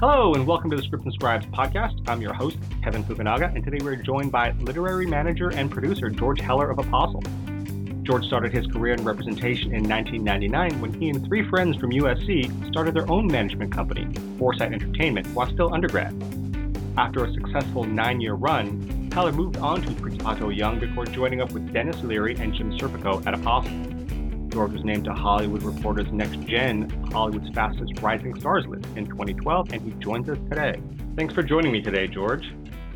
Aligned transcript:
Hello, 0.00 0.32
and 0.34 0.46
welcome 0.46 0.70
to 0.70 0.76
the 0.76 0.82
Scripts 0.84 1.06
and 1.06 1.12
Scribes 1.12 1.44
podcast. 1.46 2.08
I'm 2.08 2.22
your 2.22 2.32
host, 2.32 2.56
Kevin 2.84 3.02
Fukunaga, 3.02 3.52
and 3.52 3.64
today 3.64 3.78
we're 3.82 3.96
joined 3.96 4.30
by 4.30 4.52
literary 4.60 5.06
manager 5.06 5.48
and 5.48 5.68
producer 5.68 6.08
George 6.08 6.40
Heller 6.40 6.70
of 6.70 6.78
Apostle. 6.78 7.20
George 8.04 8.24
started 8.24 8.52
his 8.52 8.68
career 8.68 8.94
in 8.94 9.02
representation 9.02 9.74
in 9.74 9.88
1999 9.88 10.80
when 10.80 10.92
he 10.92 11.08
and 11.10 11.26
three 11.26 11.42
friends 11.48 11.76
from 11.78 11.90
USC 11.90 12.70
started 12.70 12.94
their 12.94 13.10
own 13.10 13.26
management 13.26 13.72
company, 13.72 14.06
Foresight 14.38 14.72
Entertainment, 14.72 15.26
while 15.34 15.50
still 15.50 15.74
undergrad. 15.74 16.14
After 16.96 17.24
a 17.24 17.34
successful 17.34 17.82
nine 17.82 18.20
year 18.20 18.34
run, 18.34 19.10
Heller 19.12 19.32
moved 19.32 19.56
on 19.56 19.82
to 19.82 19.88
Principato-Young 19.94 20.78
before 20.78 21.06
joining 21.06 21.40
up 21.40 21.50
with 21.50 21.72
Denis 21.72 22.04
Leary 22.04 22.36
and 22.36 22.54
Jim 22.54 22.70
Serpico 22.78 23.26
at 23.26 23.34
Apostle. 23.34 23.72
George 24.58 24.72
was 24.72 24.84
named 24.84 25.04
to 25.04 25.12
Hollywood 25.12 25.62
Reporter's 25.62 26.10
Next 26.10 26.40
Gen, 26.40 26.90
Hollywood's 27.12 27.48
fastest 27.54 27.92
rising 28.02 28.36
stars 28.40 28.66
list 28.66 28.86
in 28.96 29.06
2012, 29.06 29.72
and 29.72 29.80
he 29.80 29.92
joins 30.00 30.28
us 30.28 30.36
today. 30.50 30.82
Thanks 31.14 31.32
for 31.32 31.44
joining 31.44 31.70
me 31.70 31.80
today, 31.80 32.08
George. 32.08 32.42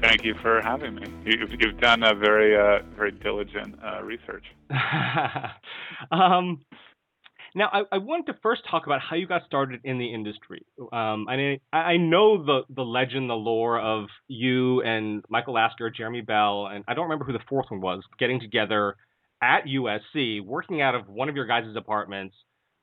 Thank 0.00 0.24
you 0.24 0.34
for 0.42 0.60
having 0.60 0.96
me. 0.96 1.04
You've, 1.24 1.52
you've 1.60 1.78
done 1.78 2.02
a 2.02 2.16
very, 2.16 2.56
uh, 2.56 2.82
very 2.96 3.12
diligent 3.12 3.76
uh, 3.80 4.02
research. 4.02 4.44
um, 6.10 6.62
now, 7.54 7.68
I, 7.72 7.82
I 7.92 7.98
wanted 7.98 8.32
to 8.32 8.38
first 8.42 8.62
talk 8.68 8.86
about 8.86 9.00
how 9.00 9.14
you 9.14 9.28
got 9.28 9.42
started 9.46 9.82
in 9.84 9.98
the 9.98 10.12
industry. 10.12 10.66
Um, 10.92 11.28
I, 11.28 11.60
I 11.72 11.96
know 11.96 12.44
the, 12.44 12.62
the 12.74 12.82
legend, 12.82 13.30
the 13.30 13.34
lore 13.34 13.78
of 13.78 14.06
you 14.26 14.82
and 14.82 15.24
Michael 15.28 15.54
Lasker, 15.54 15.90
Jeremy 15.90 16.22
Bell, 16.22 16.66
and 16.66 16.82
I 16.88 16.94
don't 16.94 17.04
remember 17.04 17.24
who 17.24 17.32
the 17.32 17.44
fourth 17.48 17.66
one 17.70 17.80
was, 17.80 18.02
getting 18.18 18.40
together 18.40 18.96
at 19.42 19.64
USC, 19.66 20.44
working 20.44 20.80
out 20.80 20.94
of 20.94 21.08
one 21.08 21.28
of 21.28 21.36
your 21.36 21.46
guys' 21.46 21.64
apartments, 21.76 22.34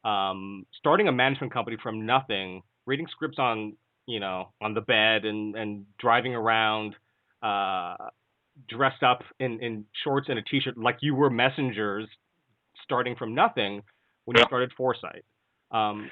um, 0.03 0.65
starting 0.77 1.07
a 1.07 1.11
management 1.11 1.53
company 1.53 1.77
from 1.81 2.05
nothing, 2.05 2.61
reading 2.85 3.07
scripts 3.09 3.39
on 3.39 3.73
you 4.05 4.19
know 4.19 4.49
on 4.61 4.73
the 4.73 4.81
bed 4.81 5.25
and 5.25 5.55
and 5.55 5.85
driving 5.99 6.35
around 6.35 6.95
uh, 7.41 7.95
dressed 8.67 9.03
up 9.03 9.23
in 9.39 9.61
in 9.61 9.85
shorts 10.03 10.27
and 10.29 10.37
a 10.37 10.41
t-shirt 10.41 10.77
like 10.77 10.97
you 11.01 11.15
were 11.15 11.29
messengers, 11.29 12.07
starting 12.83 13.15
from 13.15 13.33
nothing 13.33 13.81
when 14.25 14.37
you 14.37 14.43
started 14.45 14.71
Foresight. 14.75 15.23
Um, 15.71 16.09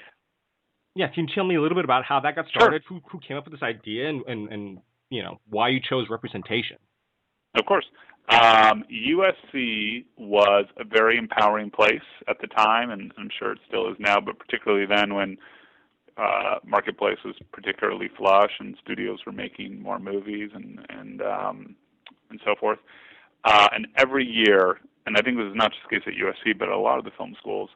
yeah, 0.96 1.08
can 1.10 1.28
you 1.28 1.36
tell 1.36 1.44
me 1.44 1.56
a 1.56 1.62
little 1.62 1.76
bit 1.76 1.86
about 1.86 2.06
how 2.06 2.20
that 2.22 2.36
got 2.36 2.48
started? 2.48 2.84
Sure. 2.88 3.00
Who 3.00 3.10
who 3.12 3.20
came 3.20 3.38
up 3.38 3.46
with 3.46 3.54
this 3.54 3.64
idea 3.64 4.10
and, 4.10 4.24
and 4.28 4.52
and 4.52 4.80
you 5.10 5.24
know 5.24 5.40
why 5.50 5.70
you 5.70 5.80
chose 5.88 6.08
representation? 6.10 6.78
Of 7.58 7.66
course. 7.66 7.86
Um, 8.30 8.84
USC 8.92 10.04
was 10.18 10.66
a 10.78 10.84
very 10.84 11.18
empowering 11.18 11.72
place 11.72 12.02
at 12.28 12.40
the 12.42 12.48
time, 12.48 12.92
and 12.92 13.14
I'm 13.18 13.30
sure 13.40 13.54
it 13.54 13.60
still 13.68 13.90
is 13.90 13.96
now, 14.00 14.20
but 14.20 14.38
particularly 14.38 14.86
then 14.86 15.14
when 15.14 15.38
uh, 16.18 16.56
marketplace 16.66 17.18
was 17.24 17.36
particularly 17.52 18.10
flush 18.18 18.52
and 18.60 18.76
studios 18.84 19.20
were 19.26 19.32
making 19.32 19.82
more 19.82 20.00
movies 20.00 20.50
and 20.54 20.80
and 20.90 21.22
um, 21.22 21.76
and 22.30 22.40
so 22.44 22.56
forth. 22.60 22.80
Uh, 23.46 23.68
and 23.74 23.88
every 23.96 24.26
year, 24.26 24.80
and 25.06 25.16
I 25.16 25.22
think 25.22 25.38
this 25.38 25.46
is 25.46 25.56
not 25.56 25.72
just 25.72 25.84
the 25.90 25.96
case 25.96 26.08
at 26.08 26.14
USC, 26.14 26.58
but 26.58 26.68
a 26.68 26.78
lot 26.78 26.98
of 26.98 27.06
the 27.06 27.12
film 27.12 27.34
schools, 27.40 27.70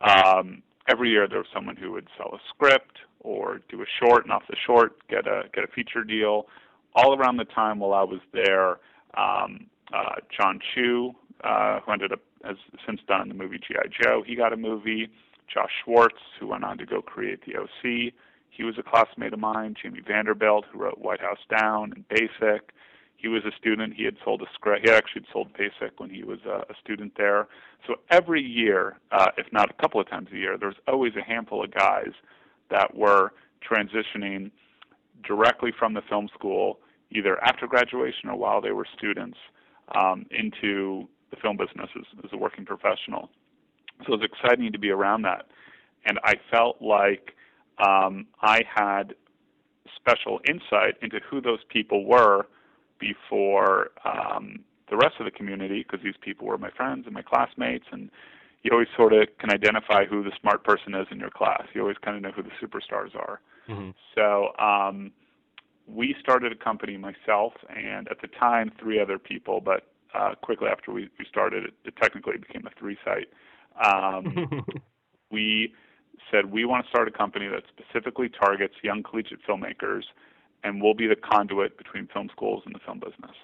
um, 0.00 0.62
every 0.88 1.10
year 1.10 1.28
there 1.28 1.38
was 1.38 1.48
someone 1.52 1.76
who 1.76 1.92
would 1.92 2.08
sell 2.16 2.32
a 2.34 2.38
script 2.48 2.98
or 3.20 3.60
do 3.68 3.82
a 3.82 3.86
short, 4.02 4.24
and 4.24 4.32
off 4.32 4.44
the 4.48 4.56
short 4.64 5.06
get 5.08 5.26
a 5.26 5.42
get 5.52 5.64
a 5.64 5.68
feature 5.68 6.04
deal. 6.04 6.46
All 6.94 7.14
around 7.14 7.36
the 7.36 7.44
time 7.44 7.78
while 7.78 7.92
I 7.92 8.02
was 8.02 8.20
there, 8.32 8.78
um, 9.16 9.66
uh, 9.92 10.16
Jon 10.36 10.60
Chu, 10.74 11.12
uh, 11.44 11.80
who 11.80 11.92
ended 11.92 12.12
up 12.12 12.20
has 12.44 12.56
since 12.86 13.00
done 13.08 13.28
the 13.28 13.34
movie 13.34 13.58
GI 13.58 13.90
Joe, 14.02 14.22
he 14.26 14.36
got 14.36 14.52
a 14.52 14.56
movie. 14.56 15.08
Josh 15.52 15.70
Schwartz, 15.82 16.20
who 16.38 16.46
went 16.46 16.62
on 16.62 16.76
to 16.76 16.84
go 16.84 17.00
create 17.00 17.40
the 17.46 17.56
OC, 17.56 18.12
he 18.50 18.64
was 18.64 18.74
a 18.78 18.82
classmate 18.82 19.32
of 19.32 19.38
mine. 19.38 19.74
Jamie 19.80 20.02
Vanderbilt, 20.06 20.66
who 20.70 20.78
wrote 20.78 20.98
White 20.98 21.20
House 21.20 21.38
Down 21.48 21.92
and 21.94 22.06
Basic, 22.08 22.70
he 23.16 23.28
was 23.28 23.44
a 23.44 23.50
student. 23.58 23.94
He 23.94 24.04
had 24.04 24.16
sold 24.24 24.42
a 24.42 24.46
script. 24.54 24.86
He 24.86 24.92
actually 24.92 25.22
had 25.22 25.32
sold 25.32 25.48
Basic 25.54 25.98
when 25.98 26.10
he 26.10 26.22
was 26.22 26.38
a, 26.46 26.70
a 26.70 26.74
student 26.82 27.12
there. 27.16 27.48
So 27.86 27.96
every 28.10 28.42
year, 28.42 28.98
uh, 29.10 29.28
if 29.36 29.46
not 29.52 29.70
a 29.70 29.74
couple 29.74 30.00
of 30.00 30.08
times 30.08 30.28
a 30.32 30.36
year, 30.36 30.56
there's 30.58 30.76
always 30.86 31.14
a 31.16 31.22
handful 31.22 31.64
of 31.64 31.72
guys 31.72 32.12
that 32.70 32.94
were 32.94 33.32
transitioning 33.68 34.50
directly 35.26 35.72
from 35.76 35.94
the 35.94 36.02
film 36.08 36.28
school, 36.32 36.78
either 37.10 37.42
after 37.42 37.66
graduation 37.66 38.28
or 38.28 38.36
while 38.36 38.60
they 38.60 38.70
were 38.70 38.86
students, 38.96 39.38
um, 39.94 40.26
into 40.30 41.08
the 41.30 41.36
film 41.36 41.56
business 41.56 41.88
as, 41.96 42.04
as 42.24 42.30
a 42.32 42.36
working 42.36 42.64
professional. 42.64 43.30
So 44.06 44.14
it 44.14 44.20
was 44.20 44.28
exciting 44.32 44.72
to 44.72 44.78
be 44.78 44.90
around 44.90 45.22
that. 45.22 45.46
And 46.06 46.18
I 46.24 46.34
felt 46.50 46.80
like 46.80 47.34
um, 47.84 48.26
I 48.40 48.62
had 48.72 49.14
special 49.96 50.40
insight 50.48 50.94
into 51.02 51.20
who 51.28 51.40
those 51.40 51.58
people 51.68 52.04
were 52.04 52.46
before 52.98 53.90
um, 54.04 54.60
the 54.90 54.96
rest 54.96 55.16
of 55.18 55.24
the 55.24 55.30
community, 55.30 55.84
because 55.84 56.02
these 56.02 56.16
people 56.20 56.46
were 56.46 56.58
my 56.58 56.70
friends 56.70 57.04
and 57.06 57.14
my 57.14 57.22
classmates. 57.22 57.84
And 57.92 58.10
you 58.62 58.70
always 58.72 58.88
sort 58.96 59.12
of 59.12 59.28
can 59.38 59.50
identify 59.52 60.04
who 60.06 60.22
the 60.22 60.32
smart 60.40 60.64
person 60.64 60.94
is 60.94 61.06
in 61.10 61.18
your 61.18 61.30
class. 61.30 61.62
You 61.74 61.82
always 61.82 61.98
kind 62.02 62.16
of 62.16 62.22
know 62.22 62.32
who 62.32 62.42
the 62.42 62.50
superstars 62.60 63.14
are. 63.14 63.40
Mm-hmm. 63.68 63.90
So 64.14 64.52
um, 64.58 65.12
we 65.88 66.14
started 66.20 66.52
a 66.52 66.56
company, 66.56 66.96
myself, 66.96 67.52
and 67.74 68.08
at 68.08 68.20
the 68.20 68.28
time, 68.28 68.70
three 68.78 69.00
other 69.00 69.18
people, 69.18 69.60
but 69.60 69.86
uh, 70.14 70.34
quickly 70.42 70.68
after 70.68 70.92
we, 70.92 71.08
we 71.18 71.24
started, 71.28 71.64
it, 71.64 71.74
it 71.84 71.94
technically 71.96 72.36
became 72.38 72.66
a 72.66 72.70
three 72.78 72.96
site. 73.04 73.28
Um, 73.84 74.64
we 75.30 75.72
said 76.30 76.46
we 76.46 76.64
want 76.64 76.84
to 76.84 76.90
start 76.90 77.08
a 77.08 77.10
company 77.10 77.48
that 77.48 77.62
specifically 77.68 78.28
targets 78.28 78.74
young 78.82 79.02
collegiate 79.02 79.40
filmmakers, 79.48 80.02
and 80.64 80.82
we'll 80.82 80.94
be 80.94 81.06
the 81.06 81.16
conduit 81.16 81.78
between 81.78 82.08
film 82.12 82.28
schools 82.32 82.62
and 82.66 82.74
the 82.74 82.80
film 82.84 82.98
business. 82.98 83.36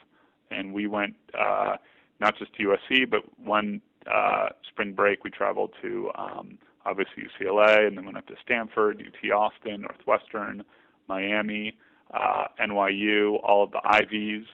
And 0.51 0.73
we 0.73 0.87
went 0.87 1.15
uh, 1.39 1.77
not 2.21 2.37
just 2.39 2.55
to 2.55 2.63
USC, 2.63 3.09
but 3.09 3.21
one 3.39 3.81
uh, 4.13 4.49
spring 4.69 4.93
break 4.93 5.25
we 5.25 5.31
traveled 5.31 5.73
to 5.83 6.11
um, 6.17 6.59
obviously 6.85 7.25
UCLA, 7.25 7.87
and 7.87 7.97
then 7.97 8.05
went 8.05 8.17
up 8.17 8.27
to 8.27 8.35
Stanford, 8.45 9.03
UT 9.03 9.31
Austin, 9.31 9.83
Northwestern, 9.83 10.65
Miami, 11.09 11.77
uh, 12.13 12.45
NYU, 12.61 13.39
all 13.43 13.65
of 13.65 13.71
the 13.73 13.81
Ivies, 13.85 14.45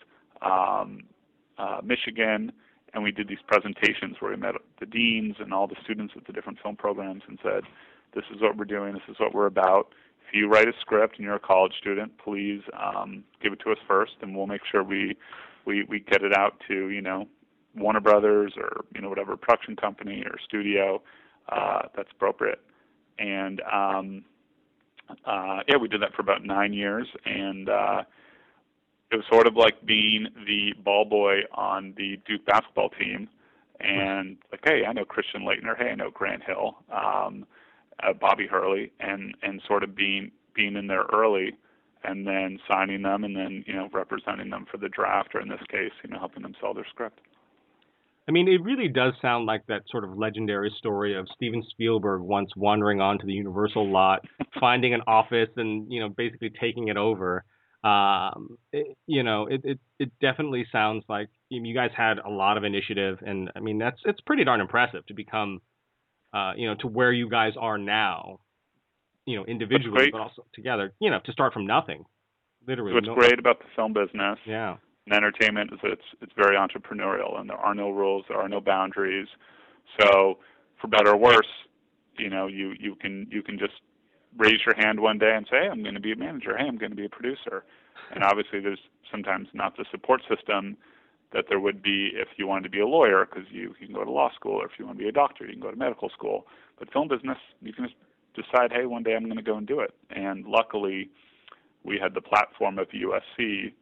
um, 0.43 1.03
uh, 1.59 1.81
Michigan, 1.85 2.53
and 2.95 3.03
we 3.03 3.13
did 3.13 3.29
these 3.29 3.39
presentations 3.47 4.17
where 4.21 4.31
we 4.31 4.37
met 4.37 4.55
the 4.79 4.87
deans 4.87 5.37
and 5.39 5.53
all 5.53 5.67
the 5.67 5.77
students 5.85 6.15
at 6.17 6.27
the 6.27 6.33
different 6.33 6.59
film 6.61 6.77
programs 6.77 7.23
and 7.29 7.39
said, 7.43 7.63
"This 8.15 8.25
is 8.35 8.41
what 8.41 8.57
we're 8.57 8.65
doing. 8.65 8.95
This 8.95 9.09
is 9.09 9.19
what 9.19 9.35
we're 9.35 9.47
about. 9.47 9.95
If 10.29 10.35
you 10.35 10.49
write 10.49 10.69
a 10.69 10.73
script 10.81 11.17
and 11.17 11.25
you're 11.25 11.37
a 11.37 11.41
college 11.41 11.75
student, 11.79 12.17
please 12.19 12.63
um, 12.73 13.25
give 13.43 13.53
it 13.53 13.61
to 13.61 13.73
us 13.73 13.79
first, 13.87 14.13
and 14.23 14.35
we'll 14.37 14.47
make 14.47 14.63
sure 14.71 14.83
we 14.83 15.17
we 15.67 15.85
we 15.85 16.01
get 16.01 16.23
it 16.23 16.33
out 16.33 16.61
to 16.69 16.91
you 16.91 17.03
know 17.03 17.29
Warner 17.77 18.01
Brothers 18.01 18.55
or 18.57 18.85
you 18.95 19.01
know 19.01 19.09
whatever 19.09 19.37
production 19.37 19.77
company 19.77 20.23
or 20.25 20.39
studio 20.45 21.03
uh, 21.49 21.83
that's 21.95 22.11
appropriate." 22.13 22.61
And 23.19 23.61
um, 23.71 24.25
uh, 25.25 25.61
yeah, 25.69 25.77
we 25.77 25.89
did 25.89 26.03
that 26.03 26.15
for 26.15 26.23
about 26.23 26.45
nine 26.45 26.73
years, 26.73 27.07
and 27.25 27.69
uh, 27.69 28.03
it 29.11 29.17
was 29.17 29.25
sort 29.31 29.47
of 29.47 29.57
like 29.57 29.85
being 29.85 30.29
the 30.47 30.73
ball 30.83 31.05
boy 31.05 31.41
on 31.53 31.95
the 31.97 32.19
Duke 32.27 32.45
basketball 32.47 32.91
team, 32.91 33.29
and 33.81 34.37
like, 34.51 34.61
hey, 34.65 34.85
I 34.87 34.93
know 34.93 35.05
Christian 35.05 35.43
Laettner. 35.43 35.77
hey, 35.77 35.91
I 35.91 35.95
know 35.95 36.11
Grant 36.11 36.43
Hill, 36.45 36.77
um, 36.93 37.47
uh, 38.03 38.13
Bobby 38.13 38.47
Hurley, 38.47 38.93
and 39.01 39.35
and 39.43 39.61
sort 39.67 39.83
of 39.83 39.95
being 39.95 40.31
being 40.55 40.77
in 40.77 40.87
there 40.87 41.05
early, 41.13 41.57
and 42.05 42.27
then 42.27 42.59
signing 42.69 43.03
them, 43.03 43.25
and 43.25 43.37
then 43.37 43.65
you 43.67 43.75
know 43.75 43.89
representing 43.93 44.51
them 44.51 44.67
for 44.71 44.77
the 44.77 44.89
draft, 44.89 45.35
or 45.35 45.41
in 45.41 45.49
this 45.49 45.63
case, 45.69 45.93
you 46.03 46.11
know 46.11 46.19
helping 46.19 46.43
them 46.43 46.55
sell 46.61 46.75
their 46.75 46.87
script. 46.89 47.21
I 48.31 48.33
mean, 48.33 48.47
it 48.47 48.63
really 48.63 48.89
does 48.89 49.13
sound 49.21 49.47
like 49.47 49.67
that 49.67 49.83
sort 49.91 50.05
of 50.05 50.17
legendary 50.17 50.73
story 50.79 51.17
of 51.17 51.27
Steven 51.35 51.65
Spielberg 51.71 52.23
once 52.23 52.51
wandering 52.57 53.01
onto 53.01 53.27
the 53.27 53.33
Universal 53.33 53.91
lot, 53.91 54.25
finding 54.61 54.95
an 54.95 55.01
office, 55.07 55.49
and 55.57 55.93
you 55.93 56.01
know 56.01 56.09
basically 56.09 56.51
taking 56.61 56.89
it 56.89 56.97
over 56.97 57.45
um, 57.83 58.59
it, 58.73 58.97
you 59.07 59.23
know, 59.23 59.47
it, 59.47 59.63
it, 59.65 59.79
it 59.99 60.13
definitely 60.21 60.67
sounds 60.71 61.05
like 61.09 61.29
you 61.49 61.75
guys 61.75 61.91
had 61.97 62.19
a 62.19 62.29
lot 62.29 62.57
of 62.59 62.65
initiative, 62.65 63.19
and 63.25 63.51
I 63.57 63.61
mean 63.61 63.79
that's 63.79 63.99
it's 64.05 64.21
pretty 64.21 64.45
darn 64.45 64.61
impressive 64.61 65.07
to 65.07 65.15
become, 65.15 65.61
uh, 66.35 66.53
you 66.57 66.69
know, 66.69 66.75
to 66.81 66.87
where 66.87 67.11
you 67.11 67.31
guys 67.31 67.55
are 67.59 67.79
now, 67.79 68.41
you 69.25 69.37
know, 69.37 69.47
individually, 69.47 70.11
but 70.13 70.21
also 70.21 70.45
together. 70.55 70.93
You 71.01 71.11
know, 71.11 71.21
to 71.25 71.33
start 71.33 71.55
from 71.55 71.67
nothing, 71.67 72.05
literally. 72.67 72.93
What's 72.93 73.07
no, 73.07 73.15
great 73.15 73.39
about 73.39 73.61
the 73.61 73.67
film 73.75 73.95
business, 73.95 74.39
yeah, 74.45 74.77
and 75.07 75.15
entertainment 75.15 75.73
is 75.73 75.79
it's 75.83 76.03
it's 76.21 76.33
very 76.37 76.57
entrepreneurial, 76.57 77.41
and 77.41 77.49
there 77.49 77.57
are 77.57 77.75
no 77.75 77.91
rules, 77.91 78.25
there 78.29 78.39
are 78.39 78.49
no 78.49 78.61
boundaries. 78.61 79.29
So, 80.01 80.39
for 80.81 80.89
better 80.89 81.11
or 81.11 81.17
worse, 81.17 81.49
you 82.19 82.31
know, 82.31 82.47
you 82.47 82.75
you 82.79 82.95
can 82.95 83.27
you 83.31 83.43
can 83.43 83.59
just 83.59 83.75
raise 84.39 84.61
your 84.65 84.77
hand 84.77 85.01
one 85.01 85.19
day 85.19 85.35
and 85.35 85.47
say, 85.51 85.63
hey, 85.63 85.69
I'm 85.69 85.83
going 85.83 85.95
to 85.95 86.01
be 86.01 86.13
a 86.13 86.17
manager. 86.17 86.57
Hey, 86.57 86.67
I'm 86.67 86.79
going 86.79 86.91
to 86.91 86.97
be 86.97 87.07
a 87.07 87.09
producer. 87.09 87.65
And 88.15 88.23
obviously, 88.23 88.61
there's 88.61 88.81
sometimes 89.11 89.49
not 89.53 89.77
the 89.77 89.85
support 89.91 90.23
system 90.29 90.77
that 91.33 91.45
there 91.49 91.61
would 91.61 91.83
be 91.83 92.11
if 92.15 92.29
you 92.37 92.47
wanted 92.47 92.65
to 92.65 92.71
be 92.71 92.81
a 92.81 92.87
lawyer 92.87 93.25
because 93.25 93.49
you, 93.51 93.75
you 93.81 93.87
can 93.87 93.95
go 93.95 94.05
to 94.05 94.11
law 94.11 94.31
school, 94.35 94.55
or 94.55 94.67
if 94.67 94.73
you 94.79 94.87
want 94.87 94.99
to 94.99 95.03
be 95.03 95.09
a 95.09 95.13
doctor, 95.13 95.45
you 95.45 95.53
can 95.53 95.61
go 95.61 95.71
to 95.71 95.77
medical 95.77 96.09
school. 96.11 96.47
But 96.79 96.93
film 96.93 97.09
business, 97.09 97.39
you 97.63 97.73
can 97.73 97.85
just 97.85 97.97
decide, 98.35 98.73
hey, 98.73 98.87
one 98.87 99.03
day 99.03 99.15
I'm 99.15 99.25
going 99.25 99.37
to 99.37 99.43
go 99.43 99.57
and 99.57 99.67
do 99.67 99.81
it. 99.81 99.95
And 100.11 100.45
luckily, 100.47 101.11
we 101.85 101.99
had 102.03 102.15
the 102.15 102.21
platform 102.21 102.79
of 102.79 102.89
USC 102.89 103.73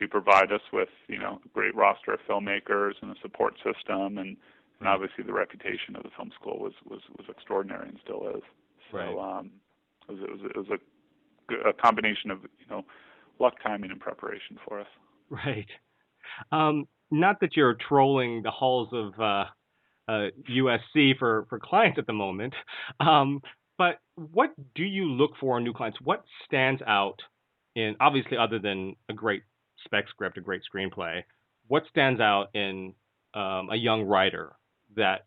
to 0.00 0.08
provide 0.08 0.50
us 0.52 0.62
with 0.72 0.88
you 1.08 1.18
know 1.18 1.40
a 1.44 1.48
great 1.48 1.74
roster 1.74 2.12
of 2.12 2.20
filmmakers 2.28 2.92
and 3.02 3.10
a 3.10 3.20
support 3.22 3.54
system 3.56 4.18
and 4.18 4.36
and 4.80 4.88
obviously 4.88 5.22
the 5.24 5.32
reputation 5.32 5.94
of 5.94 6.02
the 6.02 6.10
film 6.16 6.30
school 6.40 6.58
was 6.58 6.72
was 6.88 7.00
was 7.18 7.26
extraordinary 7.28 7.88
and 7.88 7.98
still 8.02 8.28
is. 8.34 8.42
So 8.90 8.98
Right. 8.98 9.38
um, 9.38 9.50
it 10.08 10.12
was 10.12 10.20
it 10.22 10.30
was, 10.30 10.40
it 10.44 10.56
was 10.56 10.66
a, 11.64 11.68
a 11.68 11.72
combination 11.74 12.30
of 12.30 12.42
you 12.42 12.66
know 12.70 12.84
luck, 13.38 13.54
timing, 13.62 13.90
and 13.90 14.00
preparation 14.00 14.58
for 14.66 14.80
us. 14.80 14.86
Right. 15.30 15.68
Um, 16.52 16.86
not 17.10 17.40
that 17.40 17.56
you're 17.56 17.74
trolling 17.88 18.42
the 18.42 18.50
halls 18.50 18.88
of 18.92 19.18
uh, 19.20 19.44
uh, 20.08 20.30
USC 20.50 21.18
for, 21.18 21.46
for 21.48 21.58
clients 21.58 21.98
at 21.98 22.06
the 22.06 22.12
moment, 22.12 22.54
um, 23.00 23.40
but 23.78 23.98
what 24.14 24.52
do 24.74 24.84
you 24.84 25.06
look 25.06 25.32
for 25.40 25.58
in 25.58 25.64
new 25.64 25.72
clients? 25.72 25.98
What 26.02 26.24
stands 26.44 26.82
out 26.86 27.20
in, 27.74 27.96
obviously, 28.00 28.36
other 28.36 28.58
than 28.58 28.94
a 29.08 29.12
great 29.12 29.42
spec 29.84 30.08
script, 30.08 30.38
a 30.38 30.40
great 30.40 30.62
screenplay, 30.72 31.22
what 31.68 31.84
stands 31.88 32.20
out 32.20 32.54
in 32.54 32.94
um, 33.34 33.70
a 33.70 33.76
young 33.76 34.02
writer 34.02 34.52
that 34.96 35.26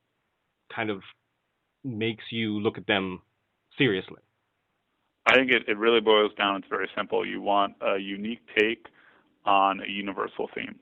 kind 0.73 0.89
of 0.89 1.01
makes 1.83 2.23
you 2.31 2.59
look 2.59 2.77
at 2.77 2.87
them 2.87 3.21
seriously? 3.77 4.21
I 5.25 5.35
think 5.35 5.51
it, 5.51 5.63
it 5.67 5.77
really 5.77 6.01
boils 6.01 6.31
down. 6.37 6.57
It's 6.57 6.67
very 6.69 6.89
simple. 6.95 7.25
You 7.25 7.41
want 7.41 7.75
a 7.81 7.97
unique 7.97 8.41
take 8.57 8.87
on 9.45 9.79
a 9.81 9.89
universal 9.89 10.49
theme, 10.53 10.79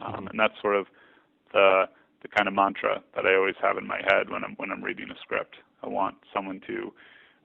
um, 0.00 0.26
Mhm. 0.26 0.30
and 0.30 0.40
that's 0.40 0.60
sort 0.60 0.76
of 0.76 0.86
the 1.52 1.88
the 2.22 2.28
kind 2.28 2.46
of 2.46 2.54
mantra 2.54 3.02
that 3.14 3.26
I 3.26 3.34
always 3.34 3.56
have 3.62 3.78
in 3.78 3.86
my 3.86 4.00
head 4.06 4.28
when 4.28 4.44
I'm 4.44 4.54
when 4.56 4.70
I'm 4.70 4.82
reading 4.84 5.10
a 5.10 5.18
script. 5.20 5.56
I 5.82 5.88
want 5.88 6.16
someone 6.34 6.60
to, 6.66 6.92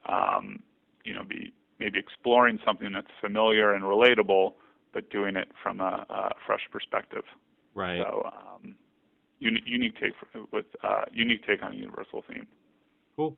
um, 0.06 0.62
you 1.04 1.13
know, 1.13 1.24
be 1.24 1.54
maybe 1.80 1.98
exploring 1.98 2.60
something 2.66 2.92
that's 2.92 3.12
familiar 3.21 3.74
and 3.74 3.83
relatable, 3.83 4.54
but 4.95 5.07
doing 5.12 5.36
it 5.36 5.50
from 5.62 5.81
a, 5.81 6.06
a 6.09 6.30
fresh 6.47 6.62
perspective. 6.71 7.24
Right. 7.75 8.01
So, 8.01 8.24
um, 8.25 8.75
uni- 9.39 9.62
unique 9.68 10.00
take 10.00 10.13
for, 10.19 10.45
with 10.51 10.65
uh, 10.81 11.01
unique 11.12 11.45
take 11.45 11.62
on 11.62 11.74
a 11.74 11.75
universal 11.75 12.24
theme. 12.27 12.47
Cool. 13.18 13.38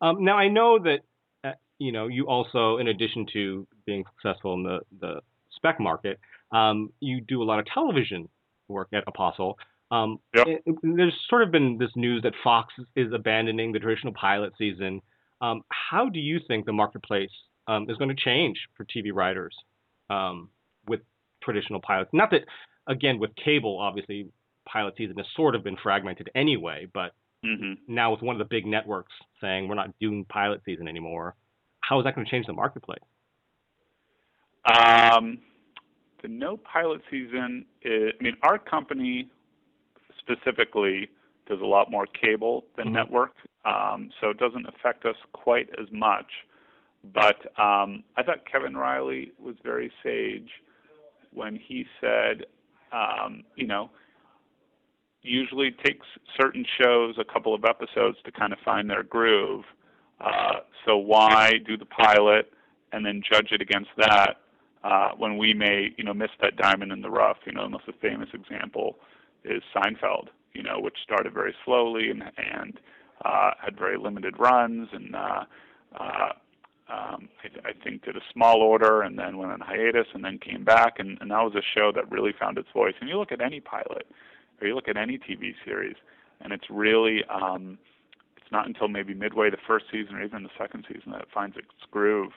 Um, 0.00 0.24
now 0.24 0.36
I 0.36 0.48
know 0.48 0.78
that 0.80 1.00
uh, 1.44 1.52
you 1.78 1.92
know 1.92 2.08
you 2.08 2.26
also, 2.26 2.78
in 2.78 2.88
addition 2.88 3.26
to 3.34 3.66
being 3.86 4.02
successful 4.16 4.54
in 4.54 4.62
the 4.64 4.80
the 5.00 5.20
spec 5.54 5.78
market, 5.78 6.18
um, 6.50 6.90
you 7.00 7.20
do 7.20 7.42
a 7.42 7.44
lot 7.44 7.58
of 7.60 7.66
television 7.66 8.28
work 8.68 8.88
at 8.92 9.04
Apostle. 9.06 9.58
Um, 9.90 10.18
Yep. 10.34 10.46
it- 10.48 10.62
it- 10.66 10.76
there's 10.82 11.14
sort 11.28 11.42
of 11.42 11.50
been 11.52 11.76
this 11.78 11.94
news 11.94 12.22
that 12.22 12.32
Fox 12.42 12.72
is 12.96 13.12
abandoning 13.12 13.70
the 13.72 13.78
traditional 13.78 14.14
pilot 14.14 14.52
season. 14.56 15.02
Um, 15.42 15.62
how 15.68 16.08
do 16.08 16.18
you 16.18 16.40
think 16.48 16.64
the 16.64 16.72
marketplace 16.72 17.30
um, 17.66 17.88
is 17.90 17.96
going 17.98 18.08
to 18.08 18.16
change 18.16 18.58
for 18.74 18.84
TV 18.86 19.12
writers 19.12 19.54
um, 20.10 20.48
traditional 21.44 21.80
pilots? 21.80 22.10
Not 22.12 22.30
that, 22.30 22.42
again, 22.86 23.18
with 23.18 23.30
cable, 23.36 23.78
obviously, 23.78 24.28
pilot 24.66 24.94
season 24.96 25.16
has 25.18 25.26
sort 25.36 25.54
of 25.54 25.62
been 25.62 25.76
fragmented 25.82 26.30
anyway, 26.34 26.88
but 26.92 27.12
hmm 27.44 27.74
now 27.86 28.10
with 28.10 28.22
one 28.22 28.34
of 28.34 28.38
the 28.38 28.46
big 28.46 28.64
networks 28.64 29.12
saying 29.40 29.68
we're 29.68 29.74
not 29.74 29.90
doing 30.00 30.24
pilot 30.30 30.62
season 30.64 30.88
anymore, 30.88 31.36
how 31.80 31.98
is 31.98 32.04
that 32.04 32.14
going 32.14 32.24
to 32.24 32.30
change 32.30 32.46
the 32.46 32.52
marketplace? 32.52 33.02
Um, 34.64 35.38
the 36.22 36.28
no 36.28 36.56
pilot 36.56 37.02
season. 37.10 37.66
Is, 37.82 38.12
I 38.18 38.22
mean, 38.22 38.36
our 38.42 38.58
company 38.58 39.28
specifically 40.18 41.08
does 41.46 41.60
a 41.60 41.66
lot 41.66 41.90
more 41.90 42.06
cable 42.06 42.64
than 42.76 42.88
Mhm. 42.88 42.92
network, 42.92 43.34
um, 43.66 44.10
so 44.20 44.30
it 44.30 44.38
doesn't 44.38 44.66
affect 44.66 45.04
us 45.04 45.16
quite 45.32 45.68
as 45.78 45.90
much. 45.92 46.30
But 47.12 47.44
um, 47.60 48.02
I 48.16 48.22
thought 48.22 48.46
Kevin 48.50 48.74
Reilly 48.74 49.32
was 49.38 49.56
very 49.62 49.92
sage 50.02 50.50
when 51.34 51.56
he 51.56 51.84
said, 52.00 52.44
um, 52.92 53.42
you 53.56 53.66
know, 53.66 53.90
usually 55.22 55.74
takes 55.84 56.06
certain 56.40 56.64
shows 56.80 57.16
a 57.18 57.24
couple 57.24 57.54
of 57.54 57.64
episodes 57.64 58.18
to 58.24 58.32
kind 58.32 58.52
of 58.52 58.58
find 58.64 58.88
their 58.88 59.02
groove. 59.02 59.64
Uh, 60.20 60.60
so 60.86 60.96
why 60.96 61.54
do 61.66 61.76
the 61.76 61.86
pilot 61.86 62.52
and 62.92 63.04
then 63.04 63.22
judge 63.30 63.48
it 63.50 63.60
against 63.60 63.90
that 63.96 64.36
uh, 64.84 65.10
when 65.16 65.36
we 65.38 65.54
may, 65.54 65.88
you 65.96 66.04
know, 66.04 66.14
miss 66.14 66.30
that 66.40 66.56
diamond 66.56 66.92
in 66.92 67.00
the 67.00 67.10
rough? 67.10 67.38
You 67.46 67.52
know, 67.52 67.64
the 67.64 67.70
most 67.70 67.84
famous 68.00 68.28
example 68.32 68.96
is 69.44 69.62
Seinfeld. 69.74 70.28
You 70.52 70.62
know, 70.62 70.78
which 70.78 70.94
started 71.02 71.34
very 71.34 71.52
slowly 71.64 72.10
and 72.10 72.22
and 72.22 72.78
uh, 73.24 73.50
had 73.60 73.76
very 73.78 73.98
limited 73.98 74.38
runs 74.38 74.88
and. 74.92 75.16
Uh, 75.16 75.44
uh, 75.98 76.28
um, 76.88 77.28
I, 77.42 77.70
I 77.70 77.72
think 77.82 78.04
did 78.04 78.16
a 78.16 78.20
small 78.32 78.58
order 78.60 79.02
and 79.02 79.18
then 79.18 79.38
went 79.38 79.52
on 79.52 79.60
hiatus 79.60 80.06
and 80.14 80.24
then 80.24 80.38
came 80.38 80.64
back 80.64 80.98
and, 80.98 81.18
and 81.20 81.30
that 81.30 81.42
was 81.42 81.54
a 81.54 81.62
show 81.78 81.92
that 81.94 82.10
really 82.10 82.32
found 82.38 82.58
its 82.58 82.68
voice. 82.74 82.94
And 83.00 83.08
you 83.08 83.18
look 83.18 83.32
at 83.32 83.40
any 83.40 83.60
pilot 83.60 84.06
or 84.60 84.66
you 84.66 84.74
look 84.74 84.88
at 84.88 84.96
any 84.96 85.18
TV 85.18 85.54
series 85.64 85.96
and 86.40 86.52
it's 86.52 86.64
really 86.68 87.24
um, 87.30 87.78
it's 88.36 88.50
not 88.52 88.66
until 88.66 88.88
maybe 88.88 89.14
midway 89.14 89.48
the 89.50 89.56
first 89.66 89.86
season 89.90 90.16
or 90.16 90.22
even 90.22 90.42
the 90.42 90.50
second 90.58 90.84
season 90.86 91.12
that 91.12 91.22
it 91.22 91.28
finds 91.32 91.56
its 91.56 91.68
groove. 91.90 92.32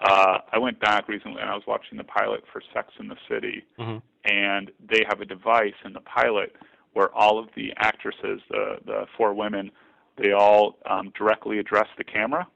Uh, 0.00 0.38
I 0.52 0.58
went 0.58 0.78
back 0.78 1.08
recently 1.08 1.40
and 1.40 1.50
I 1.50 1.54
was 1.54 1.64
watching 1.66 1.98
the 1.98 2.04
pilot 2.04 2.44
for 2.52 2.62
Sex 2.72 2.88
in 3.00 3.08
the 3.08 3.16
City 3.28 3.64
Mm-hmm. 3.80 3.98
and 4.24 4.70
they 4.88 5.04
have 5.08 5.20
a 5.20 5.24
device 5.24 5.74
in 5.84 5.92
the 5.92 6.00
pilot 6.00 6.54
where 6.92 7.12
all 7.14 7.38
of 7.38 7.48
the 7.56 7.72
actresses, 7.78 8.40
the 8.50 8.76
the 8.86 9.06
four 9.16 9.34
women, 9.34 9.70
they 10.16 10.32
all 10.32 10.76
um, 10.88 11.12
directly 11.16 11.58
address 11.58 11.86
the 11.96 12.04
camera, 12.04 12.46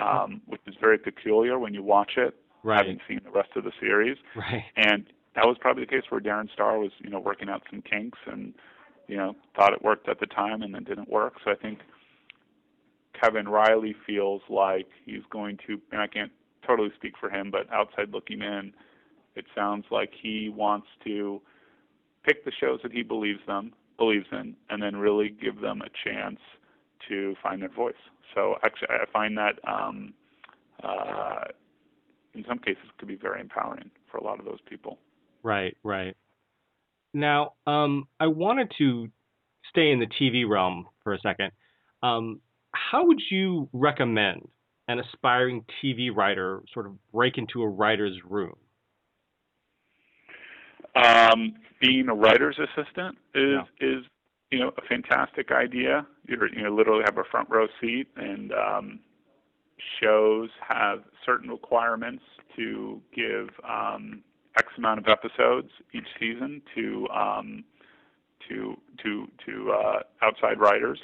um, 0.00 0.40
which 0.46 0.60
is 0.66 0.74
very 0.80 0.98
peculiar 0.98 1.58
when 1.58 1.74
you 1.74 1.82
watch 1.82 2.12
it, 2.16 2.34
Right. 2.64 2.78
having 2.78 2.98
seen 3.06 3.20
the 3.24 3.30
rest 3.30 3.50
of 3.56 3.64
the 3.64 3.72
series. 3.80 4.16
Right. 4.34 4.64
And 4.76 5.06
that 5.34 5.46
was 5.46 5.56
probably 5.60 5.84
the 5.84 5.90
case 5.90 6.02
where 6.08 6.20
Darren 6.20 6.52
Star 6.52 6.78
was, 6.78 6.90
you 6.98 7.08
know, 7.08 7.20
working 7.20 7.48
out 7.48 7.62
some 7.70 7.82
kinks 7.82 8.18
and, 8.26 8.52
you 9.06 9.16
know, 9.16 9.36
thought 9.56 9.72
it 9.72 9.82
worked 9.82 10.08
at 10.08 10.18
the 10.20 10.26
time 10.26 10.62
and 10.62 10.74
then 10.74 10.84
didn't 10.84 11.08
work. 11.08 11.34
So 11.44 11.50
I 11.52 11.54
think 11.54 11.78
Kevin 13.20 13.48
Reilly 13.48 13.94
feels 14.06 14.42
like 14.48 14.88
he's 15.04 15.22
going 15.30 15.58
to, 15.66 15.80
and 15.92 16.00
I 16.00 16.06
can't 16.08 16.32
totally 16.66 16.90
speak 16.96 17.14
for 17.18 17.30
him, 17.30 17.50
but 17.50 17.72
outside 17.72 18.10
looking 18.12 18.42
in, 18.42 18.72
it 19.36 19.44
sounds 19.54 19.84
like 19.90 20.10
he 20.20 20.48
wants 20.48 20.88
to 21.04 21.40
pick 22.24 22.44
the 22.44 22.52
shows 22.60 22.80
that 22.82 22.92
he 22.92 23.02
believes 23.02 23.40
them 23.46 23.72
believes 23.96 24.26
in, 24.32 24.54
and 24.70 24.80
then 24.82 24.96
really 24.96 25.28
give 25.28 25.60
them 25.60 25.82
a 25.82 25.88
chance 26.08 26.38
to 27.08 27.34
find 27.42 27.62
their 27.62 27.68
voice. 27.70 27.94
So 28.34 28.56
actually, 28.62 28.88
I 28.90 29.04
find 29.12 29.36
that 29.36 29.54
um, 29.66 30.14
uh, 30.82 31.44
in 32.34 32.44
some 32.46 32.58
cases 32.58 32.84
could 32.98 33.08
be 33.08 33.16
very 33.16 33.40
empowering 33.40 33.90
for 34.10 34.18
a 34.18 34.24
lot 34.24 34.38
of 34.38 34.44
those 34.44 34.60
people. 34.68 34.98
Right, 35.42 35.76
right. 35.82 36.16
Now, 37.14 37.54
um, 37.66 38.06
I 38.20 38.26
wanted 38.26 38.72
to 38.78 39.08
stay 39.70 39.90
in 39.90 39.98
the 39.98 40.06
TV 40.06 40.48
realm 40.48 40.86
for 41.02 41.14
a 41.14 41.18
second. 41.20 41.52
Um, 42.02 42.40
how 42.72 43.06
would 43.06 43.20
you 43.30 43.68
recommend 43.72 44.48
an 44.88 45.00
aspiring 45.00 45.64
TV 45.82 46.14
writer 46.14 46.62
sort 46.72 46.86
of 46.86 46.92
break 47.12 47.38
into 47.38 47.62
a 47.62 47.68
writer's 47.68 48.16
room? 48.28 48.56
Um, 50.96 51.54
being 51.80 52.08
a 52.08 52.14
writer's 52.14 52.58
assistant 52.58 53.16
is 53.34 53.52
Yeah. 53.52 53.64
is 53.80 54.04
you 54.50 54.58
know 54.58 54.72
a 54.76 54.82
fantastic 54.82 55.50
idea. 55.52 56.06
You're 56.28 56.52
you 56.54 56.62
know 56.62 56.74
literally 56.74 57.02
have 57.04 57.18
a 57.18 57.24
front 57.30 57.48
row 57.50 57.66
seat, 57.80 58.08
and 58.16 58.52
um, 58.52 59.00
shows 60.00 60.50
have 60.66 61.02
certain 61.24 61.50
requirements 61.50 62.22
to 62.56 63.00
give 63.14 63.48
um, 63.68 64.22
X 64.58 64.68
amount 64.76 64.98
of 64.98 65.06
episodes 65.08 65.70
each 65.92 66.06
season 66.20 66.62
to 66.74 67.08
um, 67.08 67.64
to 68.48 68.76
to 69.02 69.26
to 69.46 69.72
uh, 69.72 70.00
outside 70.22 70.60
writers. 70.60 71.00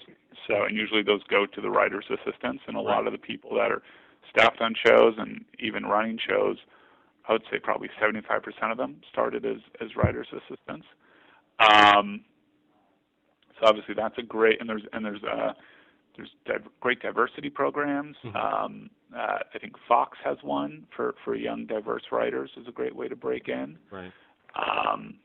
So 0.47 0.65
and 0.65 0.77
usually 0.77 1.03
those 1.03 1.23
go 1.25 1.47
to 1.47 1.61
the 1.61 1.71
writers' 1.71 2.07
assistants, 2.11 2.63
and 2.67 2.77
a 2.77 2.81
lot 2.81 3.07
of 3.07 3.13
the 3.13 3.19
people 3.19 3.55
that 3.57 3.71
are 3.71 3.83
staffed 4.31 4.61
on 4.61 4.75
shows 4.87 5.15
and 5.19 5.45
even 5.59 5.85
running 5.85 6.19
shows 6.29 6.57
I 7.29 7.33
would 7.33 7.43
say 7.51 7.59
probably 7.59 7.89
75% 8.01 8.71
of 8.71 8.77
them 8.77 9.01
started 9.11 9.45
as 9.47 9.59
as 9.81 9.97
writers 9.97 10.29
assistants. 10.33 10.87
Um, 11.59 12.23
so 13.65 13.69
obviously 13.69 13.95
that's 13.95 14.19
a 14.19 14.23
great 14.23 14.61
and 14.61 14.69
there's 14.69 14.83
and 14.93 15.05
there's 15.05 15.23
uh, 15.25 15.53
there's 16.17 16.31
div- 16.47 16.71
great 16.81 17.01
diversity 17.01 17.51
programs. 17.51 18.17
Mhm. 18.25 18.37
Um, 18.37 18.91
uh, 19.17 19.39
I 19.55 19.59
think 19.59 19.75
Fox 19.89 20.19
has 20.25 20.37
one 20.43 20.87
for 20.95 21.15
for 21.25 21.35
young 21.35 21.67
diverse 21.67 22.05
writers 22.13 22.51
is 22.57 22.69
a 22.69 22.73
great 22.73 22.95
way 22.95 23.09
to 23.09 23.17
break 23.17 23.49
in. 23.49 23.79
Right. 23.91 24.13
Um, 24.55 25.19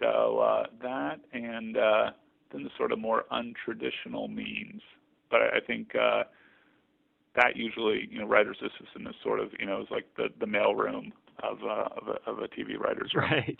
so 0.00 0.38
uh, 0.38 0.66
that 0.82 1.20
and 1.32 1.76
uh, 1.76 2.10
then 2.52 2.62
the 2.62 2.70
sort 2.76 2.92
of 2.92 2.98
more 2.98 3.24
untraditional 3.32 4.32
means, 4.32 4.82
but 5.30 5.42
I, 5.42 5.56
I 5.56 5.60
think. 5.66 5.94
Uh, 5.94 6.24
that 7.36 7.54
usually, 7.54 8.08
you 8.10 8.18
know, 8.18 8.26
writer's 8.26 8.56
assistant 8.60 9.06
is 9.06 9.14
sort 9.22 9.38
of, 9.38 9.50
you 9.60 9.66
know, 9.66 9.80
is 9.80 9.86
like 9.92 10.06
the 10.16 10.28
the 10.40 10.46
mailroom 10.46 11.12
of 11.42 11.58
uh, 11.62 11.84
of 11.96 12.08
a 12.08 12.30
of 12.30 12.38
a 12.38 12.48
TV 12.48 12.76
writer's 12.76 13.12
room. 13.14 13.30
Right. 13.30 13.58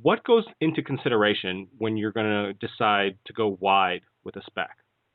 What 0.00 0.24
goes 0.24 0.44
into 0.60 0.82
consideration 0.82 1.68
when 1.76 1.96
you're 1.96 2.12
going 2.12 2.26
to 2.26 2.52
decide 2.54 3.18
to 3.26 3.32
go 3.32 3.58
wide 3.60 4.02
with 4.24 4.36
a 4.36 4.42
spec? 4.46 4.70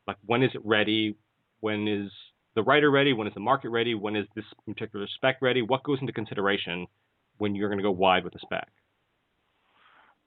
Like, 0.05 0.17
when 0.25 0.43
is 0.43 0.51
it 0.53 0.61
ready? 0.63 1.15
When 1.61 1.87
is 1.87 2.11
the 2.53 2.61
writer 2.61 2.91
ready? 2.91 3.13
When 3.13 3.27
is 3.27 3.33
the 3.33 3.39
market 3.39 3.69
ready? 3.69 3.95
When 3.95 4.15
is 4.15 4.27
this 4.35 4.45
particular 4.67 5.07
spec 5.15 5.37
ready? 5.41 5.61
What 5.61 5.83
goes 5.83 5.97
into 5.99 6.13
consideration 6.13 6.85
when 7.39 7.55
you're 7.55 7.69
going 7.69 7.79
to 7.79 7.83
go 7.83 7.91
wide 7.91 8.23
with 8.23 8.35
a 8.35 8.39
spec? 8.39 8.67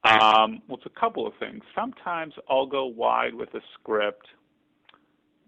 Um, 0.02 0.62
well, 0.66 0.78
it's 0.78 0.86
a 0.86 1.00
couple 1.00 1.26
of 1.26 1.34
things. 1.38 1.62
Sometimes 1.74 2.32
I'll 2.48 2.66
go 2.66 2.86
wide 2.86 3.34
with 3.34 3.52
a 3.54 3.60
script, 3.74 4.26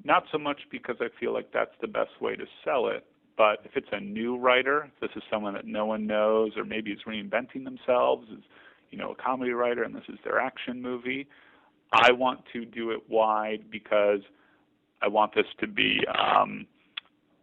not 0.04 0.24
so 0.30 0.38
much 0.38 0.60
because 0.70 0.96
I 1.00 1.06
feel 1.18 1.32
like 1.32 1.50
that's 1.52 1.74
the 1.80 1.86
best 1.86 2.10
way 2.20 2.36
to 2.36 2.44
sell 2.64 2.88
it, 2.88 3.06
but 3.38 3.60
if 3.64 3.72
it's 3.76 3.88
a 3.92 4.00
new 4.00 4.36
writer, 4.36 4.90
this 5.00 5.10
is 5.16 5.22
someone 5.30 5.54
that 5.54 5.66
no 5.66 5.86
one 5.86 6.06
knows, 6.06 6.52
or 6.56 6.64
maybe 6.64 6.90
is 6.90 6.98
reinventing 7.06 7.64
themselves, 7.64 8.28
is 8.30 8.44
you 8.92 8.98
know 8.98 9.10
a 9.10 9.14
comedy 9.16 9.50
writer, 9.50 9.82
and 9.82 9.94
this 9.94 10.04
is 10.08 10.18
their 10.22 10.38
action 10.38 10.80
movie, 10.80 11.26
I 11.92 12.12
want 12.12 12.40
to 12.52 12.64
do 12.64 12.90
it 12.90 13.00
wide 13.08 13.64
because 13.70 14.20
I 15.02 15.08
want 15.08 15.34
this 15.34 15.46
to 15.60 15.66
be, 15.66 16.00
um, 16.18 16.66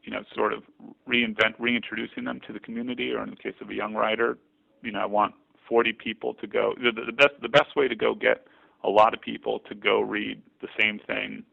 you 0.04 0.12
know, 0.12 0.24
sort 0.36 0.54
of 0.54 0.64
reinvent, 1.08 1.56
reintroducing 1.60 2.24
them 2.24 2.40
to 2.48 2.54
the 2.54 2.60
community, 2.60 3.12
or 3.12 3.24
in 3.24 3.30
the 3.30 3.36
case 3.36 3.56
of 3.62 3.70
a 3.70 3.74
young 3.74 3.94
writer, 3.94 4.38
you 4.82 4.92
know, 4.92 5.00
I 5.00 5.06
want 5.06 5.36
40 5.68 5.94
people 5.94 6.34
to 6.36 6.48
go. 6.48 6.74
The, 6.82 6.92
the 7.06 7.12
best, 7.12 7.34
the 7.42 7.50
best 7.50 7.76
way 7.76 7.88
to 7.88 7.96
go 7.96 8.16
get 8.16 8.48
a 8.84 8.90
lot 8.90 9.14
of 9.14 9.22
people 9.22 9.60
to 9.68 9.76
go 9.76 10.00
read 10.00 10.42
the 10.62 10.70
same 10.80 11.00
thing 11.06 11.44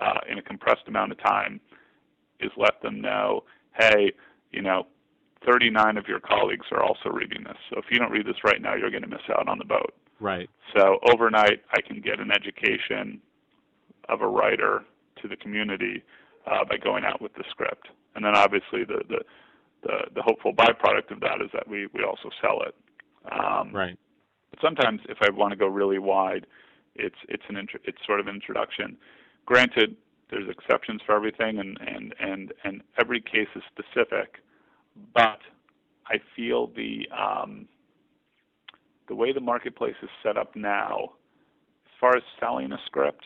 uh, 0.00 0.20
in 0.30 0.38
a 0.38 0.42
compressed 0.42 0.88
amount 0.88 1.12
of 1.12 1.22
time 1.22 1.60
is 2.40 2.50
let 2.56 2.80
them 2.82 3.00
know, 3.00 3.44
hey, 3.78 4.12
you 4.50 4.62
know, 4.62 4.86
39 5.46 5.96
of 5.96 6.06
your 6.06 6.20
colleagues 6.20 6.66
are 6.70 6.82
also 6.82 7.08
reading 7.10 7.44
this. 7.44 7.56
So 7.70 7.78
if 7.78 7.86
you 7.90 7.98
don't 7.98 8.10
read 8.10 8.26
this 8.26 8.44
right 8.44 8.60
now, 8.60 8.74
you're 8.74 8.90
going 8.90 9.02
to 9.02 9.08
miss 9.08 9.22
out 9.30 9.48
on 9.48 9.58
the 9.58 9.64
boat. 9.64 9.94
Right. 10.20 10.50
So 10.76 10.98
overnight, 11.10 11.62
I 11.72 11.80
can 11.80 12.00
get 12.00 12.20
an 12.20 12.30
education 12.30 13.20
of 14.08 14.20
a 14.20 14.28
writer 14.28 14.84
to 15.22 15.28
the 15.28 15.36
community 15.36 16.02
uh, 16.46 16.64
by 16.68 16.76
going 16.76 17.04
out 17.04 17.22
with 17.22 17.32
the 17.34 17.44
script. 17.50 17.88
And 18.14 18.24
then 18.24 18.34
obviously 18.34 18.84
the, 18.84 19.02
the, 19.08 19.18
the, 19.82 19.96
the 20.16 20.22
hopeful 20.22 20.52
byproduct 20.52 21.10
of 21.10 21.20
that 21.20 21.40
is 21.42 21.50
that 21.54 21.66
we, 21.66 21.86
we 21.94 22.04
also 22.04 22.28
sell 22.42 22.62
it. 22.62 22.74
Um, 23.32 23.72
right. 23.74 23.98
But 24.50 24.60
sometimes 24.62 25.00
if 25.08 25.18
I 25.22 25.30
want 25.30 25.52
to 25.52 25.56
go 25.56 25.66
really 25.66 25.98
wide, 25.98 26.46
it's 26.96 27.16
it's 27.28 27.42
an 27.48 27.56
intro, 27.56 27.80
it's 27.84 27.98
sort 28.06 28.20
of 28.20 28.26
an 28.26 28.34
introduction. 28.34 28.96
Granted, 29.46 29.96
there's 30.30 30.48
exceptions 30.48 31.00
for 31.06 31.14
everything, 31.14 31.58
and 31.58 31.78
and 31.86 32.14
and 32.20 32.52
and 32.64 32.82
every 32.98 33.20
case 33.20 33.48
is 33.54 33.62
specific. 33.70 34.42
But 35.14 35.38
I 36.06 36.16
feel 36.36 36.68
the 36.68 37.08
um, 37.16 37.68
the 39.08 39.14
way 39.14 39.32
the 39.32 39.40
marketplace 39.40 39.96
is 40.02 40.08
set 40.22 40.36
up 40.36 40.54
now, 40.54 41.12
as 41.86 41.92
far 42.00 42.16
as 42.16 42.22
selling 42.38 42.72
a 42.72 42.78
script, 42.86 43.24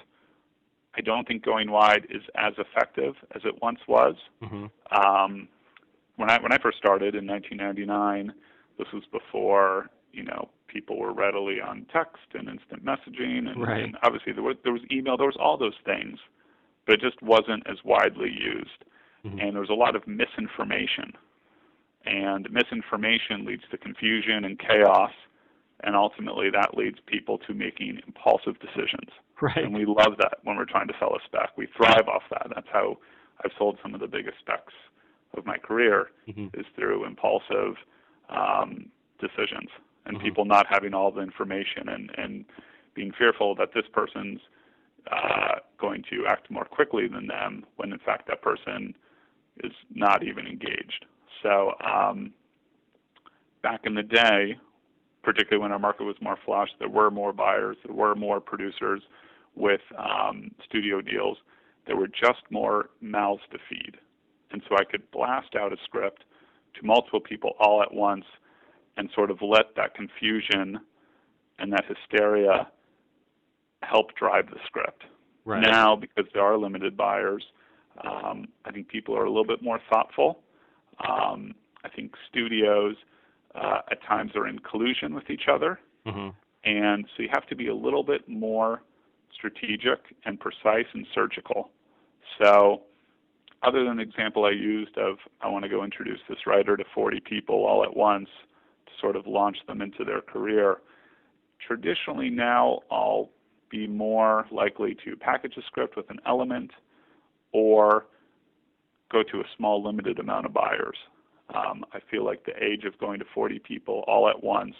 I 0.96 1.00
don't 1.00 1.26
think 1.26 1.44
going 1.44 1.70
wide 1.70 2.06
is 2.10 2.22
as 2.36 2.54
effective 2.58 3.14
as 3.34 3.42
it 3.44 3.60
once 3.62 3.80
was. 3.86 4.14
Mm-hmm. 4.42 4.66
Um, 4.96 5.48
when 6.16 6.30
I 6.30 6.40
when 6.40 6.52
I 6.52 6.58
first 6.58 6.78
started 6.78 7.14
in 7.14 7.26
1999, 7.26 8.32
this 8.78 8.86
was 8.92 9.02
before 9.12 9.90
you 10.12 10.22
know 10.24 10.48
people 10.68 10.98
were 10.98 11.12
readily 11.12 11.60
on 11.60 11.86
text 11.92 12.26
and 12.34 12.48
instant 12.48 12.84
messaging, 12.84 13.48
and, 13.48 13.62
right. 13.62 13.84
and 13.84 13.96
obviously 14.02 14.32
there 14.32 14.42
was 14.42 14.56
there 14.62 14.72
was 14.72 14.82
email, 14.90 15.16
there 15.16 15.26
was 15.26 15.38
all 15.40 15.56
those 15.56 15.76
things, 15.84 16.18
but 16.86 16.94
it 16.94 17.00
just 17.00 17.20
wasn't 17.22 17.62
as 17.68 17.78
widely 17.84 18.30
used, 18.30 18.84
mm-hmm. 19.24 19.38
and 19.38 19.54
there 19.54 19.60
was 19.60 19.70
a 19.70 19.74
lot 19.74 19.96
of 19.96 20.06
misinformation, 20.06 21.12
and 22.06 22.48
misinformation 22.50 23.44
leads 23.44 23.62
to 23.70 23.78
confusion 23.78 24.44
and 24.44 24.58
chaos, 24.58 25.12
and 25.82 25.96
ultimately 25.96 26.50
that 26.50 26.76
leads 26.76 26.98
people 27.06 27.38
to 27.38 27.54
making 27.54 28.00
impulsive 28.06 28.58
decisions. 28.60 29.10
Right. 29.40 29.58
And 29.58 29.74
we 29.74 29.84
love 29.84 30.16
that 30.18 30.38
when 30.44 30.56
we're 30.56 30.64
trying 30.64 30.88
to 30.88 30.94
sell 30.98 31.14
a 31.14 31.18
spec. 31.24 31.50
We 31.56 31.66
thrive 31.76 32.08
off 32.08 32.22
that. 32.30 32.46
That's 32.54 32.68
how 32.72 32.98
I've 33.44 33.50
sold 33.58 33.78
some 33.82 33.94
of 33.94 34.00
the 34.00 34.06
biggest 34.06 34.38
specs 34.40 34.72
of 35.36 35.44
my 35.44 35.58
career 35.58 36.08
mm-hmm. 36.28 36.58
is 36.58 36.66
through 36.76 37.04
impulsive 37.04 37.74
um, 38.30 38.86
decisions 39.20 39.68
and 40.06 40.16
mm-hmm. 40.16 40.24
people 40.24 40.44
not 40.44 40.66
having 40.68 40.94
all 40.94 41.10
the 41.10 41.20
information 41.20 41.88
and, 41.88 42.10
and 42.16 42.44
being 42.94 43.12
fearful 43.18 43.54
that 43.56 43.70
this 43.74 43.84
person's 43.92 44.40
uh, 45.10 45.56
going 45.80 46.02
to 46.10 46.24
act 46.28 46.50
more 46.50 46.64
quickly 46.64 47.08
than 47.08 47.26
them 47.26 47.64
when 47.76 47.92
in 47.92 47.98
fact 47.98 48.26
that 48.28 48.40
person 48.40 48.94
is 49.62 49.72
not 49.94 50.22
even 50.22 50.46
engaged. 50.46 51.04
So 51.44 51.74
um, 51.86 52.32
back 53.62 53.82
in 53.84 53.94
the 53.94 54.02
day, 54.02 54.56
particularly 55.22 55.62
when 55.62 55.72
our 55.72 55.78
market 55.78 56.04
was 56.04 56.16
more 56.20 56.38
flush, 56.44 56.70
there 56.78 56.88
were 56.88 57.10
more 57.10 57.32
buyers, 57.32 57.76
there 57.84 57.94
were 57.94 58.14
more 58.14 58.40
producers 58.40 59.02
with 59.54 59.82
um, 59.98 60.50
studio 60.68 61.00
deals. 61.00 61.38
There 61.86 61.96
were 61.96 62.08
just 62.08 62.42
more 62.50 62.90
mouths 63.00 63.42
to 63.52 63.58
feed. 63.68 63.98
And 64.50 64.62
so 64.68 64.76
I 64.76 64.84
could 64.84 65.08
blast 65.10 65.54
out 65.54 65.72
a 65.72 65.76
script 65.84 66.24
to 66.74 66.86
multiple 66.86 67.20
people 67.20 67.52
all 67.60 67.82
at 67.82 67.92
once 67.92 68.24
and 68.96 69.08
sort 69.14 69.30
of 69.30 69.38
let 69.42 69.74
that 69.76 69.94
confusion 69.94 70.80
and 71.58 71.72
that 71.72 71.84
hysteria 71.86 72.68
help 73.82 74.14
drive 74.16 74.46
the 74.46 74.58
script. 74.66 75.04
Right. 75.44 75.62
Now, 75.62 75.94
because 75.94 76.24
there 76.32 76.42
are 76.42 76.56
limited 76.56 76.96
buyers, 76.96 77.44
um, 78.02 78.48
I 78.64 78.72
think 78.72 78.88
people 78.88 79.16
are 79.16 79.24
a 79.24 79.28
little 79.28 79.44
bit 79.44 79.62
more 79.62 79.78
thoughtful. 79.92 80.40
Um, 81.08 81.54
I 81.84 81.88
think 81.88 82.12
studios 82.30 82.96
uh, 83.54 83.80
at 83.90 84.02
times 84.02 84.32
are 84.34 84.46
in 84.46 84.58
collusion 84.60 85.14
with 85.14 85.30
each 85.30 85.48
other, 85.52 85.78
mm-hmm. 86.06 86.30
and 86.64 87.06
so 87.16 87.22
you 87.22 87.28
have 87.32 87.46
to 87.48 87.56
be 87.56 87.68
a 87.68 87.74
little 87.74 88.02
bit 88.02 88.28
more 88.28 88.82
strategic 89.34 90.14
and 90.24 90.38
precise 90.40 90.86
and 90.92 91.06
surgical. 91.14 91.70
So 92.40 92.82
other 93.62 93.84
than 93.84 93.96
the 93.96 94.02
example 94.02 94.44
I 94.44 94.50
used 94.50 94.96
of 94.98 95.16
I 95.40 95.48
want 95.48 95.64
to 95.64 95.68
go 95.68 95.84
introduce 95.84 96.20
this 96.28 96.38
writer 96.46 96.76
to 96.76 96.84
40 96.94 97.20
people 97.20 97.64
all 97.64 97.82
at 97.82 97.96
once 97.96 98.28
to 98.86 98.92
sort 99.00 99.16
of 99.16 99.26
launch 99.26 99.58
them 99.66 99.80
into 99.82 100.04
their 100.04 100.20
career, 100.20 100.78
traditionally 101.66 102.30
now 102.30 102.80
I'll 102.90 103.30
be 103.70 103.86
more 103.86 104.46
likely 104.50 104.96
to 105.04 105.16
package 105.16 105.54
a 105.56 105.62
script 105.62 105.96
with 105.96 106.08
an 106.10 106.20
element 106.26 106.70
or 107.52 108.06
go 109.10 109.22
to 109.22 109.38
a 109.38 109.44
small 109.56 109.82
limited 109.84 110.18
amount 110.18 110.46
of 110.46 110.52
buyers. 110.52 110.96
Um, 111.54 111.84
I 111.92 111.98
feel 112.10 112.24
like 112.24 112.44
the 112.44 112.52
age 112.62 112.84
of 112.84 112.98
going 112.98 113.18
to 113.18 113.26
40 113.34 113.60
people 113.60 114.04
all 114.06 114.28
at 114.28 114.42
once 114.42 114.74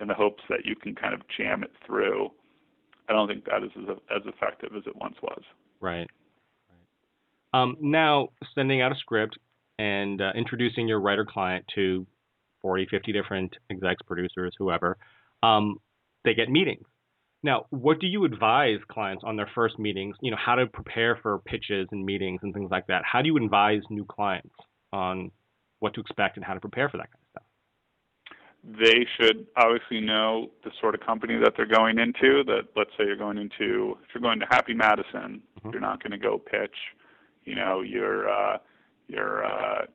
in 0.00 0.08
the 0.08 0.14
hopes 0.14 0.42
that 0.48 0.64
you 0.64 0.74
can 0.74 0.94
kind 0.94 1.14
of 1.14 1.20
jam 1.36 1.62
it 1.62 1.70
through, 1.86 2.30
I 3.08 3.12
don't 3.12 3.28
think 3.28 3.44
that 3.44 3.62
is 3.62 3.70
as, 3.76 3.96
as 4.14 4.22
effective 4.26 4.70
as 4.76 4.82
it 4.86 4.96
once 4.96 5.14
was. 5.22 5.42
Right. 5.80 6.08
Um, 7.52 7.76
now, 7.80 8.30
sending 8.54 8.82
out 8.82 8.90
a 8.90 8.96
script 8.96 9.38
and 9.78 10.20
uh, 10.20 10.32
introducing 10.34 10.88
your 10.88 11.00
writer 11.00 11.24
client 11.24 11.64
to 11.76 12.06
40, 12.62 12.86
50 12.90 13.12
different 13.12 13.56
execs, 13.70 14.02
producers, 14.06 14.52
whoever, 14.58 14.96
um, 15.42 15.78
they 16.24 16.34
get 16.34 16.48
meetings. 16.48 16.84
Now, 17.44 17.66
what 17.70 18.00
do 18.00 18.06
you 18.06 18.24
advise 18.24 18.78
clients 18.90 19.22
on 19.24 19.36
their 19.36 19.48
first 19.54 19.78
meetings? 19.78 20.16
You 20.20 20.32
know, 20.32 20.36
how 20.44 20.56
to 20.56 20.66
prepare 20.66 21.18
for 21.22 21.38
pitches 21.40 21.86
and 21.92 22.04
meetings 22.04 22.40
and 22.42 22.52
things 22.52 22.70
like 22.70 22.86
that. 22.88 23.02
How 23.04 23.22
do 23.22 23.28
you 23.28 23.36
advise 23.36 23.82
new 23.90 24.04
clients 24.04 24.54
on 24.92 25.30
what 25.78 25.94
to 25.94 26.00
expect 26.00 26.36
and 26.36 26.44
how 26.44 26.54
to 26.54 26.60
prepare 26.60 26.88
for 26.88 26.96
that 26.96 27.08
kind 27.12 27.20
of 27.22 27.30
stuff? 27.30 27.42
They 28.80 29.06
should 29.16 29.46
obviously 29.56 30.00
know 30.00 30.50
the 30.64 30.70
sort 30.80 30.94
of 30.94 31.02
company 31.02 31.36
that 31.44 31.52
they're 31.56 31.66
going 31.66 31.98
into. 31.98 32.42
That 32.44 32.68
let's 32.74 32.90
say 32.96 33.04
you're 33.04 33.16
going 33.16 33.38
into, 33.38 33.98
if 34.02 34.14
you're 34.14 34.22
going 34.22 34.40
to 34.40 34.46
Happy 34.50 34.72
Madison, 34.72 35.42
mm-hmm. 35.58 35.70
you're 35.70 35.82
not 35.82 36.02
going 36.02 36.12
to 36.12 36.18
go 36.18 36.38
pitch 36.38 36.74
you 37.44 37.54
know 37.54 37.82
your 37.82 38.28
uh, 38.28 38.58
your 39.08 39.44
uh, 39.44 39.86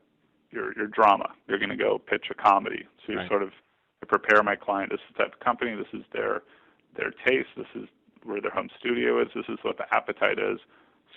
your 0.51 0.75
your 0.77 0.87
drama. 0.87 1.29
You're 1.47 1.59
going 1.59 1.69
to 1.69 1.77
go 1.77 1.99
pitch 1.99 2.25
a 2.31 2.33
comedy. 2.33 2.87
So 3.05 3.13
you 3.13 3.19
right. 3.19 3.29
sort 3.29 3.43
of 3.43 3.49
prepare 4.07 4.41
my 4.43 4.55
client. 4.55 4.91
This 4.91 4.99
is 5.09 5.15
the 5.17 5.23
type 5.23 5.33
of 5.33 5.39
company. 5.39 5.75
This 5.75 5.99
is 5.99 6.05
their 6.13 6.43
their 6.95 7.11
taste. 7.25 7.49
This 7.55 7.67
is 7.75 7.87
where 8.23 8.41
their 8.41 8.51
home 8.51 8.69
studio 8.79 9.21
is. 9.21 9.27
This 9.35 9.45
is 9.49 9.57
what 9.61 9.77
the 9.77 9.93
appetite 9.93 10.39
is. 10.39 10.59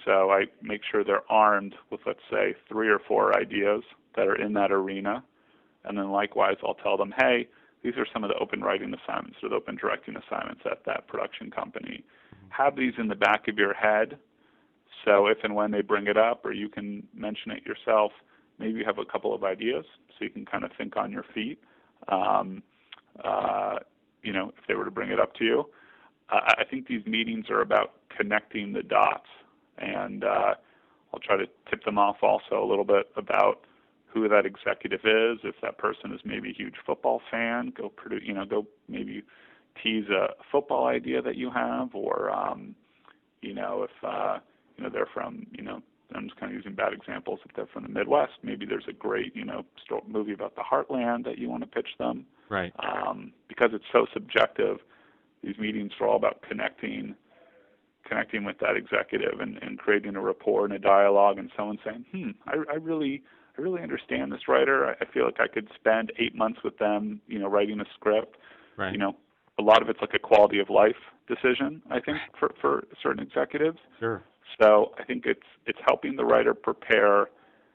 So 0.05 0.31
I 0.31 0.45
make 0.62 0.81
sure 0.91 1.05
they're 1.05 1.31
armed 1.31 1.75
with 1.91 2.00
let's 2.07 2.21
say 2.31 2.55
three 2.69 2.88
or 2.88 2.99
four 2.99 3.37
ideas 3.38 3.83
that 4.17 4.26
are 4.26 4.37
in 4.37 4.52
that 4.55 4.73
arena, 4.73 5.23
and 5.85 5.97
then 5.97 6.11
likewise 6.11 6.57
I'll 6.64 6.75
tell 6.75 6.97
them, 6.97 7.14
hey, 7.19 7.49
these 7.83 7.95
are 7.97 8.07
some 8.12 8.25
of 8.25 8.31
the 8.31 8.37
open 8.37 8.61
writing 8.61 8.95
assignments 8.95 9.38
or 9.43 9.49
the 9.49 9.57
open 9.57 9.76
directing 9.76 10.17
assignments 10.17 10.62
at 10.71 10.85
that 10.87 11.09
production 11.09 11.50
company. 11.50 12.05
Have 12.50 12.76
these 12.76 12.93
in 12.99 13.09
the 13.09 13.14
back 13.14 13.49
of 13.49 13.59
your 13.59 13.75
head 13.75 14.19
so 15.05 15.26
if 15.26 15.38
and 15.43 15.55
when 15.55 15.71
they 15.71 15.83
bring 15.83 16.07
it 16.07 16.17
up, 16.17 16.45
or 16.45 16.52
you 16.52 16.69
can 16.69 17.07
mention 17.14 17.50
it 17.50 17.64
yourself, 17.64 18.12
maybe 18.59 18.79
you 18.79 18.85
have 18.85 18.99
a 18.99 19.05
couple 19.05 19.35
of 19.35 19.45
ideas, 19.45 19.85
so 20.09 20.25
you 20.25 20.31
can 20.31 20.45
kind 20.45 20.64
of 20.64 20.71
think 20.79 20.97
on 20.97 21.11
your 21.11 21.25
feet. 21.35 21.59
Um, 22.09 22.62
uh, 23.23 23.79
you 24.23 24.33
know, 24.33 24.52
if 24.59 24.67
they 24.67 24.75
were 24.75 24.85
to 24.85 24.91
bring 24.91 25.11
it 25.11 25.21
up 25.21 25.35
to 25.37 25.45
you, 25.45 25.67
I 26.31 26.64
think 26.71 26.87
these 26.87 27.05
meetings 27.05 27.50
are 27.50 27.61
about 27.61 27.93
connecting 28.17 28.73
the 28.73 28.83
dots, 28.83 29.26
and 29.79 30.25
uh, 30.25 30.55
I'll 31.12 31.21
try 31.21 31.37
to 31.37 31.47
tip 31.69 31.85
them 31.85 31.99
off 31.99 32.17
also 32.23 32.62
a 32.62 32.67
little 32.67 32.85
bit 32.85 33.11
about 33.17 33.67
who 34.07 34.29
that 34.29 34.47
executive 34.47 35.00
is. 35.05 35.38
If 35.45 35.57
that 35.62 35.79
person 35.79 36.12
is 36.12 36.21
maybe 36.25 36.50
a 36.50 36.55
huge 36.55 36.76
football 36.87 37.21
fan, 37.31 37.73
go 37.76 37.91
produce, 37.91 38.23
you 38.25 38.33
know, 38.33 38.45
go 38.47 38.67
maybe 38.88 39.23
tease 39.83 40.09
a 40.09 40.29
football 40.50 40.87
idea 40.87 41.21
that 41.21 41.37
you 41.37 41.50
have, 41.50 41.95
or 41.95 42.31
um, 42.31 42.75
you 43.43 43.55
know, 43.55 43.83
if 43.85 44.05
uh, 44.05 44.38
you 44.76 44.85
know 44.85 44.91
they're 44.91 45.09
from 45.12 45.47
you 45.52 45.62
know 45.62 45.83
I'm 46.16 46.28
just 46.28 46.38
kind 46.38 46.52
of 46.52 46.57
using 46.57 46.75
bad 46.75 46.92
examples. 46.92 47.40
If 47.45 47.54
they're 47.54 47.66
from 47.66 47.85
the 47.85 47.88
Midwest, 47.88 48.33
maybe 48.42 48.66
there's 48.66 48.87
a 48.88 48.92
great, 48.92 49.35
you 49.35 49.45
know, 49.45 49.64
movie 50.07 50.33
about 50.33 50.54
the 50.54 50.62
heartland 50.62 51.25
that 51.25 51.38
you 51.38 51.49
want 51.49 51.62
to 51.62 51.69
pitch 51.69 51.88
them. 51.99 52.26
Right. 52.49 52.73
Um, 52.81 53.33
because 53.49 53.71
it's 53.73 53.85
so 53.92 54.07
subjective, 54.12 54.78
these 55.42 55.59
meetings 55.59 55.92
are 56.00 56.09
all 56.09 56.16
about 56.16 56.42
connecting, 56.49 57.14
connecting 58.07 58.45
with 58.45 58.59
that 58.61 58.76
executive 58.76 59.40
and, 59.40 59.59
and 59.62 59.78
creating 59.78 60.16
a 60.16 60.21
rapport 60.21 60.64
and 60.64 60.75
a 60.75 60.78
dialogue, 60.78 61.38
and 61.38 61.50
someone 61.57 61.78
saying, 61.85 62.04
"Hmm, 62.12 62.31
I, 62.47 62.57
I 62.73 62.76
really, 62.76 63.23
I 63.59 63.62
really 63.62 63.83
understand 63.83 64.33
this 64.33 64.49
writer. 64.49 64.87
I, 64.87 64.92
I 65.04 65.12
feel 65.12 65.25
like 65.25 65.40
I 65.40 65.49
could 65.49 65.69
spend 65.75 66.12
eight 66.19 66.35
months 66.35 66.61
with 66.62 66.78
them, 66.78 67.21
you 67.26 67.38
know, 67.38 67.49
writing 67.49 67.81
a 67.81 67.85
script. 67.95 68.37
Right. 68.76 68.92
You 68.92 68.99
know, 68.99 69.16
a 69.59 69.62
lot 69.62 69.83
of 69.83 69.88
it's 69.88 70.00
like 70.00 70.14
a 70.14 70.19
quality 70.19 70.59
of 70.61 70.71
life 70.71 70.97
decision, 71.28 71.83
I 71.90 72.00
think, 72.00 72.19
for 72.38 72.54
for 72.61 72.85
certain 73.02 73.23
executives. 73.23 73.78
Sure. 73.99 74.23
So 74.61 74.93
I 74.99 75.05
think 75.05 75.25
it's 75.27 75.41
it's 75.67 75.79
helping 75.87 76.17
the 76.17 76.25
writer 76.25 76.55
prepare 76.55 77.29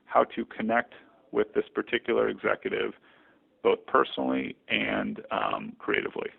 how 0.05 0.23
to 0.35 0.45
connect 0.45 0.93
with 1.31 1.53
this 1.53 1.65
particular 1.73 2.29
executive, 2.29 2.93
both 3.63 3.85
personally 3.87 4.55
and 4.69 5.21
um, 5.31 5.73
creatively. 5.79 6.29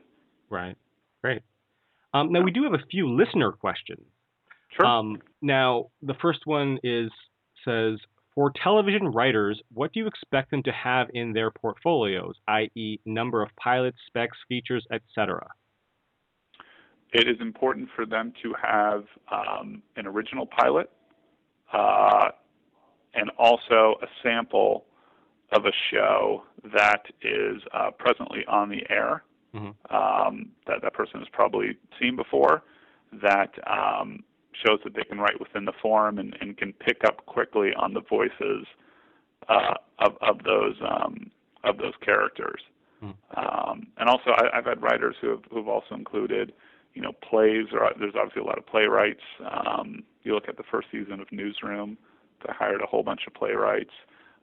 Right. 0.51 0.77
Great. 1.23 1.43
Um, 2.15 2.33
now 2.33 2.41
we 2.41 2.51
do 2.51 2.65
have 2.65 2.75
a 2.75 2.85
few 2.91 3.09
listener 3.09 3.53
questions. 3.53 4.07
Sure. 4.77 4.87
Um, 4.87 5.19
now 5.43 5.91
the 6.03 6.15
first 6.15 6.41
one 6.47 6.79
is 6.83 7.11
says 7.65 7.99
for 8.35 8.53
television 8.63 9.09
writers, 9.09 9.61
what 9.75 9.93
do 9.93 10.01
you 10.01 10.07
expect 10.07 10.51
them 10.53 10.63
to 10.63 10.73
have 10.73 11.09
in 11.13 11.33
their 11.33 11.51
portfolios, 11.51 12.37
i.e., 12.47 13.01
number 13.05 13.43
of 13.43 13.51
pilots, 13.57 13.99
specs, 14.07 14.39
features, 14.49 14.87
etc.? 14.93 15.45
It 17.13 17.29
is 17.29 17.41
important 17.41 17.89
for 17.95 18.05
them 18.07 18.33
to 18.43 18.55
have 18.61 19.05
um, 19.33 19.83
an 19.97 20.07
original 20.07 20.47
pilot 20.47 20.91
uh, 21.73 22.29
and 23.15 23.31
also 23.39 23.97
a 24.03 24.07
sample 24.23 24.85
of 25.53 25.65
a 25.65 25.73
show 25.91 26.43
that 26.75 27.03
is 27.23 27.63
uh, 27.73 27.91
presently 27.99 28.45
on 28.47 28.69
the 28.69 28.83
air 28.91 29.23
Mhm. 29.55 29.75
um, 29.91 30.51
that 30.67 30.83
that 30.83 30.93
person 30.93 31.21
has 31.21 31.29
probably 31.31 31.77
seen 31.99 32.17
before 32.17 32.63
that 33.13 33.51
um, 33.67 34.23
shows 34.53 34.79
that 34.85 34.95
they 34.95 35.05
can 35.05 35.19
write 35.19 35.41
within 35.41 35.65
the 35.65 35.73
form 35.81 36.19
and, 36.19 36.37
and 36.41 36.59
can 36.59 36.73
pick 36.75 37.03
up 37.05 37.25
quickly 37.25 37.73
on 37.75 37.95
the 37.95 38.03
voices 38.03 38.67
uh, 39.49 39.75
of, 40.01 40.19
of 40.21 40.43
those 40.45 40.77
um, 40.83 41.31
of 41.65 41.79
those 41.79 41.95
characters. 42.05 42.61
Mhm. 43.03 43.15
Um, 43.37 43.87
and 43.97 44.09
also, 44.09 44.31
I, 44.31 44.59
I've 44.59 44.67
had 44.67 44.83
writers 44.83 45.17
who 45.21 45.31
have 45.31 45.43
who've 45.51 45.69
also 45.69 45.95
included 45.95 46.53
you 46.99 47.05
know, 47.05 47.13
plays. 47.13 47.67
There's 47.71 48.15
obviously 48.19 48.43
a 48.43 48.45
lot 48.45 48.59
of 48.59 48.67
playwrights. 48.67 49.23
Um, 49.49 50.03
you 50.25 50.35
look 50.35 50.49
at 50.49 50.57
the 50.57 50.65
first 50.69 50.89
season 50.91 51.21
of 51.21 51.31
Newsroom. 51.31 51.97
They 52.45 52.53
hired 52.53 52.83
a 52.83 52.87
whole 52.87 53.05
bunch 53.05 53.21
of 53.29 53.35
playwrights. 53.35 53.93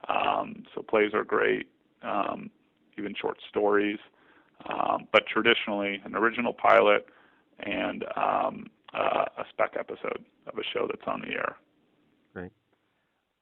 Um, 0.08 0.64
so 0.74 0.82
plays 0.82 1.12
are 1.14 1.26
great, 1.26 1.68
um, 2.02 2.50
even 2.98 3.14
short 3.20 3.40
stories. 3.50 4.00
Um, 4.70 5.10
but 5.12 5.24
traditionally, 5.28 6.02
an 6.06 6.16
original 6.16 6.54
pilot 6.54 7.08
and 7.60 8.06
um, 8.16 8.68
uh, 8.94 9.26
a 9.38 9.44
spec 9.50 9.74
episode 9.78 10.24
of 10.48 10.58
a 10.58 10.64
show 10.74 10.88
that's 10.88 11.06
on 11.08 11.20
the 11.28 11.34
air. 11.34 11.58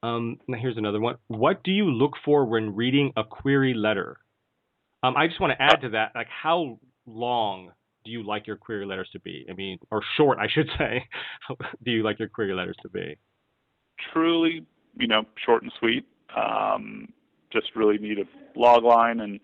Um, 0.01 0.39
now 0.47 0.57
here's 0.59 0.77
another 0.77 0.99
one. 0.99 1.17
What 1.27 1.63
do 1.63 1.71
you 1.71 1.85
look 1.85 2.13
for 2.25 2.45
when 2.45 2.75
reading 2.75 3.13
a 3.15 3.23
query 3.23 3.75
letter? 3.75 4.17
Um, 5.03 5.15
I 5.15 5.27
just 5.27 5.39
want 5.39 5.53
to 5.55 5.61
add 5.61 5.81
to 5.81 5.89
that, 5.89 6.13
like 6.15 6.29
how 6.29 6.79
long 7.05 7.73
do 8.03 8.11
you 8.11 8.23
like 8.23 8.47
your 8.47 8.57
query 8.57 8.85
letters 8.85 9.09
to 9.13 9.19
be? 9.19 9.45
I 9.49 9.53
mean, 9.53 9.79
or 9.91 10.01
short, 10.17 10.37
I 10.39 10.47
should 10.47 10.69
say. 10.77 11.07
do 11.83 11.91
you 11.91 12.03
like 12.03 12.19
your 12.19 12.29
query 12.29 12.53
letters 12.53 12.77
to 12.81 12.89
be? 12.89 13.17
Truly, 14.11 14.65
you 14.97 15.07
know, 15.07 15.23
short 15.45 15.63
and 15.63 15.71
sweet. 15.79 16.05
Um, 16.35 17.09
just 17.51 17.67
really 17.75 17.97
need 17.97 18.17
a 18.19 18.59
log 18.59 18.83
line, 18.83 19.19
and 19.19 19.39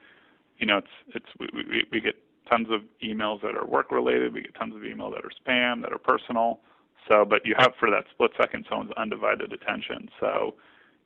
you 0.57 0.65
know, 0.65 0.77
it's 0.77 0.87
it's 1.15 1.25
we, 1.39 1.47
we, 1.53 1.83
we 1.91 2.01
get 2.01 2.15
tons 2.49 2.67
of 2.71 2.81
emails 3.03 3.41
that 3.41 3.55
are 3.55 3.65
work 3.65 3.91
related. 3.91 4.33
We 4.33 4.41
get 4.41 4.55
tons 4.55 4.75
of 4.75 4.81
emails 4.81 5.13
that 5.13 5.23
are 5.23 5.31
spam, 5.45 5.81
that 5.83 5.93
are 5.93 5.99
personal. 5.99 6.59
So, 7.07 7.25
but 7.25 7.45
you 7.45 7.55
have 7.57 7.71
for 7.79 7.89
that 7.89 8.05
split 8.11 8.31
second 8.39 8.65
someone's 8.69 8.91
undivided 8.97 9.53
attention. 9.53 10.09
So, 10.19 10.55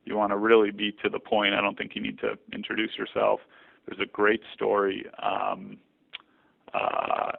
you 0.05 0.15
want 0.15 0.31
to 0.31 0.37
really 0.37 0.71
be 0.71 0.91
to 1.03 1.09
the 1.09 1.19
point. 1.19 1.53
I 1.53 1.61
don't 1.61 1.77
think 1.77 1.91
you 1.95 2.01
need 2.01 2.19
to 2.19 2.37
introduce 2.53 2.91
yourself. 2.97 3.41
There's 3.85 3.99
a 4.01 4.11
great 4.11 4.41
story. 4.53 5.05
Um, 5.21 5.77
uh, 6.73 7.31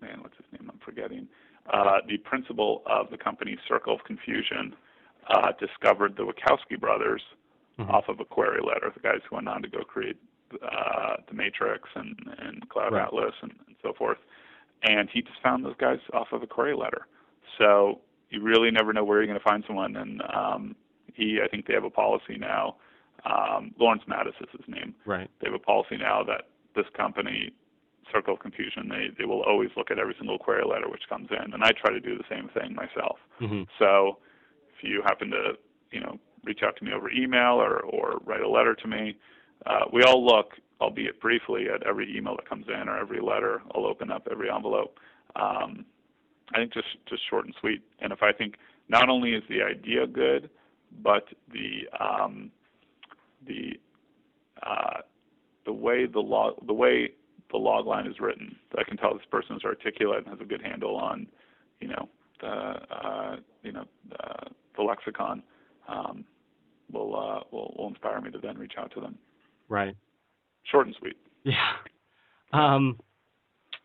man, 0.00 0.18
what's 0.22 0.36
his 0.36 0.46
name? 0.52 0.70
I'm 0.72 0.80
forgetting. 0.84 1.28
Uh, 1.72 1.98
the 2.08 2.16
principal 2.18 2.82
of 2.86 3.10
the 3.10 3.18
company 3.18 3.56
Circle 3.68 3.94
of 3.94 4.04
Confusion 4.04 4.74
uh, 5.28 5.52
discovered 5.60 6.16
the 6.16 6.22
Wachowski 6.24 6.78
brothers 6.80 7.22
Mhm. 7.78 7.88
off 7.90 8.08
of 8.08 8.20
a 8.20 8.24
query 8.24 8.60
letter. 8.62 8.90
The 8.92 9.00
guys 9.00 9.20
who 9.28 9.36
went 9.36 9.48
on 9.48 9.62
to 9.62 9.68
go 9.68 9.80
create 9.84 10.16
uh, 10.62 11.16
the 11.28 11.34
Matrix 11.34 11.88
and, 11.94 12.18
and 12.38 12.68
Cloud 12.68 12.92
Right. 12.92 13.04
Atlas 13.04 13.34
and, 13.42 13.52
and 13.68 13.76
so 13.82 13.92
forth. 13.92 14.18
And 14.82 15.08
he 15.10 15.22
just 15.22 15.40
found 15.42 15.64
those 15.64 15.76
guys 15.78 15.98
off 16.12 16.32
of 16.32 16.42
a 16.42 16.46
query 16.46 16.74
letter. 16.74 17.06
So 17.58 18.00
you 18.30 18.42
really 18.42 18.70
never 18.70 18.92
know 18.92 19.04
where 19.04 19.18
you're 19.18 19.26
going 19.28 19.38
to 19.38 19.44
find 19.44 19.62
someone. 19.66 19.96
And 19.96 20.22
um, 20.34 20.74
he, 21.14 21.38
I 21.42 21.48
think 21.48 21.66
they 21.66 21.74
have 21.74 21.84
a 21.84 21.90
policy 21.90 22.36
now. 22.36 22.76
Um, 23.24 23.72
Lawrence 23.78 24.02
Mattis 24.08 24.34
is 24.42 24.48
his 24.50 24.66
name 24.66 24.94
Right. 25.06 25.30
they 25.40 25.46
have 25.46 25.54
a 25.54 25.58
policy 25.58 25.96
now 25.98 26.22
that 26.24 26.48
this 26.74 26.86
company, 26.96 27.52
Circle 28.12 28.34
of 28.34 28.40
Confusion, 28.40 28.88
they, 28.88 29.08
they 29.18 29.24
will 29.24 29.42
always 29.42 29.70
look 29.76 29.90
at 29.90 29.98
every 29.98 30.14
single 30.18 30.38
query 30.38 30.64
letter 30.64 30.88
which 30.88 31.02
comes 31.08 31.28
in, 31.30 31.52
and 31.52 31.62
I 31.62 31.70
try 31.70 31.92
to 31.92 32.00
do 32.00 32.16
the 32.16 32.24
same 32.28 32.48
thing 32.54 32.74
myself. 32.74 33.18
hmm 33.38 33.62
So 33.78 34.18
if 34.76 34.82
you 34.82 35.02
happen 35.04 35.30
to, 35.30 35.52
you 35.90 36.00
know, 36.00 36.18
reach 36.44 36.60
out 36.64 36.76
to 36.76 36.84
me 36.84 36.92
over 36.92 37.10
email 37.10 37.60
or, 37.60 37.80
or 37.80 38.20
write 38.24 38.40
a 38.40 38.48
letter 38.48 38.74
to 38.74 38.88
me, 38.88 39.16
uh, 39.66 39.84
we 39.92 40.02
all 40.02 40.24
look, 40.24 40.52
albeit 40.80 41.20
briefly, 41.20 41.66
at 41.72 41.86
every 41.86 42.16
email 42.16 42.36
that 42.36 42.48
comes 42.48 42.66
in 42.68 42.88
or 42.88 42.98
every 42.98 43.20
letter. 43.20 43.62
I'll 43.74 43.86
open 43.86 44.10
up 44.10 44.26
every 44.30 44.50
envelope. 44.50 44.98
Um, 45.36 45.84
I 46.54 46.58
think 46.58 46.72
just 46.72 46.88
just 47.08 47.22
short 47.28 47.44
and 47.44 47.54
sweet. 47.60 47.82
And 48.00 48.12
if 48.12 48.22
I 48.22 48.32
think 48.32 48.56
not 48.88 49.08
only 49.08 49.34
is 49.34 49.42
the 49.48 49.62
idea 49.62 50.06
good, 50.06 50.50
but 51.02 51.28
the 51.52 51.86
um, 52.02 52.50
the 53.46 53.78
uh, 54.62 55.00
the 55.64 55.72
way 55.72 56.06
the 56.06 56.20
log 56.20 56.54
the 56.66 56.72
way 56.72 57.12
the 57.50 57.58
log 57.58 57.86
line 57.86 58.06
is 58.06 58.20
written, 58.20 58.56
I 58.78 58.84
can 58.84 58.96
tell 58.96 59.12
this 59.14 59.22
person 59.30 59.56
is 59.56 59.62
articulate 59.64 60.18
and 60.18 60.28
has 60.28 60.40
a 60.40 60.44
good 60.44 60.62
handle 60.62 60.96
on, 60.96 61.26
you 61.80 61.88
know, 61.88 62.08
the 62.40 62.46
uh, 62.48 63.36
you 63.62 63.72
know 63.72 63.84
uh, 64.18 64.44
the 64.76 64.82
lexicon. 64.82 65.42
Um, 65.88 66.24
will 66.92 67.14
uh, 67.16 67.40
will 67.52 67.74
will 67.78 67.88
inspire 67.88 68.20
me 68.20 68.30
to 68.30 68.38
then 68.38 68.58
reach 68.58 68.72
out 68.78 68.92
to 68.94 69.00
them. 69.00 69.16
Right. 69.68 69.94
Short 70.64 70.86
and 70.86 70.96
sweet. 70.98 71.16
Yeah. 71.44 71.72
Um, 72.52 72.98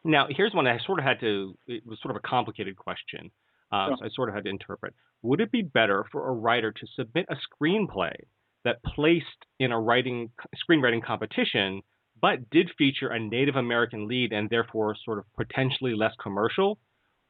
now, 0.03 0.27
here's 0.29 0.53
one 0.53 0.67
I 0.67 0.77
sort 0.85 0.99
of 0.99 1.05
had 1.05 1.19
to, 1.21 1.57
it 1.67 1.85
was 1.85 1.99
sort 2.01 2.15
of 2.15 2.21
a 2.23 2.27
complicated 2.27 2.75
question. 2.75 3.31
Uh, 3.71 3.87
Yeah. 3.89 3.95
so 3.99 4.05
I 4.05 4.09
sort 4.15 4.29
of 4.29 4.35
had 4.35 4.43
to 4.45 4.49
interpret. 4.49 4.93
Would 5.21 5.41
it 5.41 5.51
be 5.51 5.61
better 5.61 6.05
for 6.11 6.29
a 6.29 6.33
writer 6.33 6.71
to 6.71 6.87
submit 6.95 7.25
a 7.29 7.35
screenplay 7.35 8.13
that 8.63 8.83
placed 8.83 9.25
in 9.59 9.71
a 9.71 9.79
writing 9.79 10.31
screenwriting 10.67 11.03
competition, 11.03 11.81
but 12.21 12.49
did 12.49 12.69
feature 12.77 13.09
a 13.09 13.19
Native 13.19 13.55
American 13.55 14.07
lead 14.07 14.31
and 14.31 14.49
therefore 14.49 14.95
sort 15.03 15.19
of 15.19 15.25
potentially 15.35 15.95
less 15.95 16.13
commercial, 16.21 16.77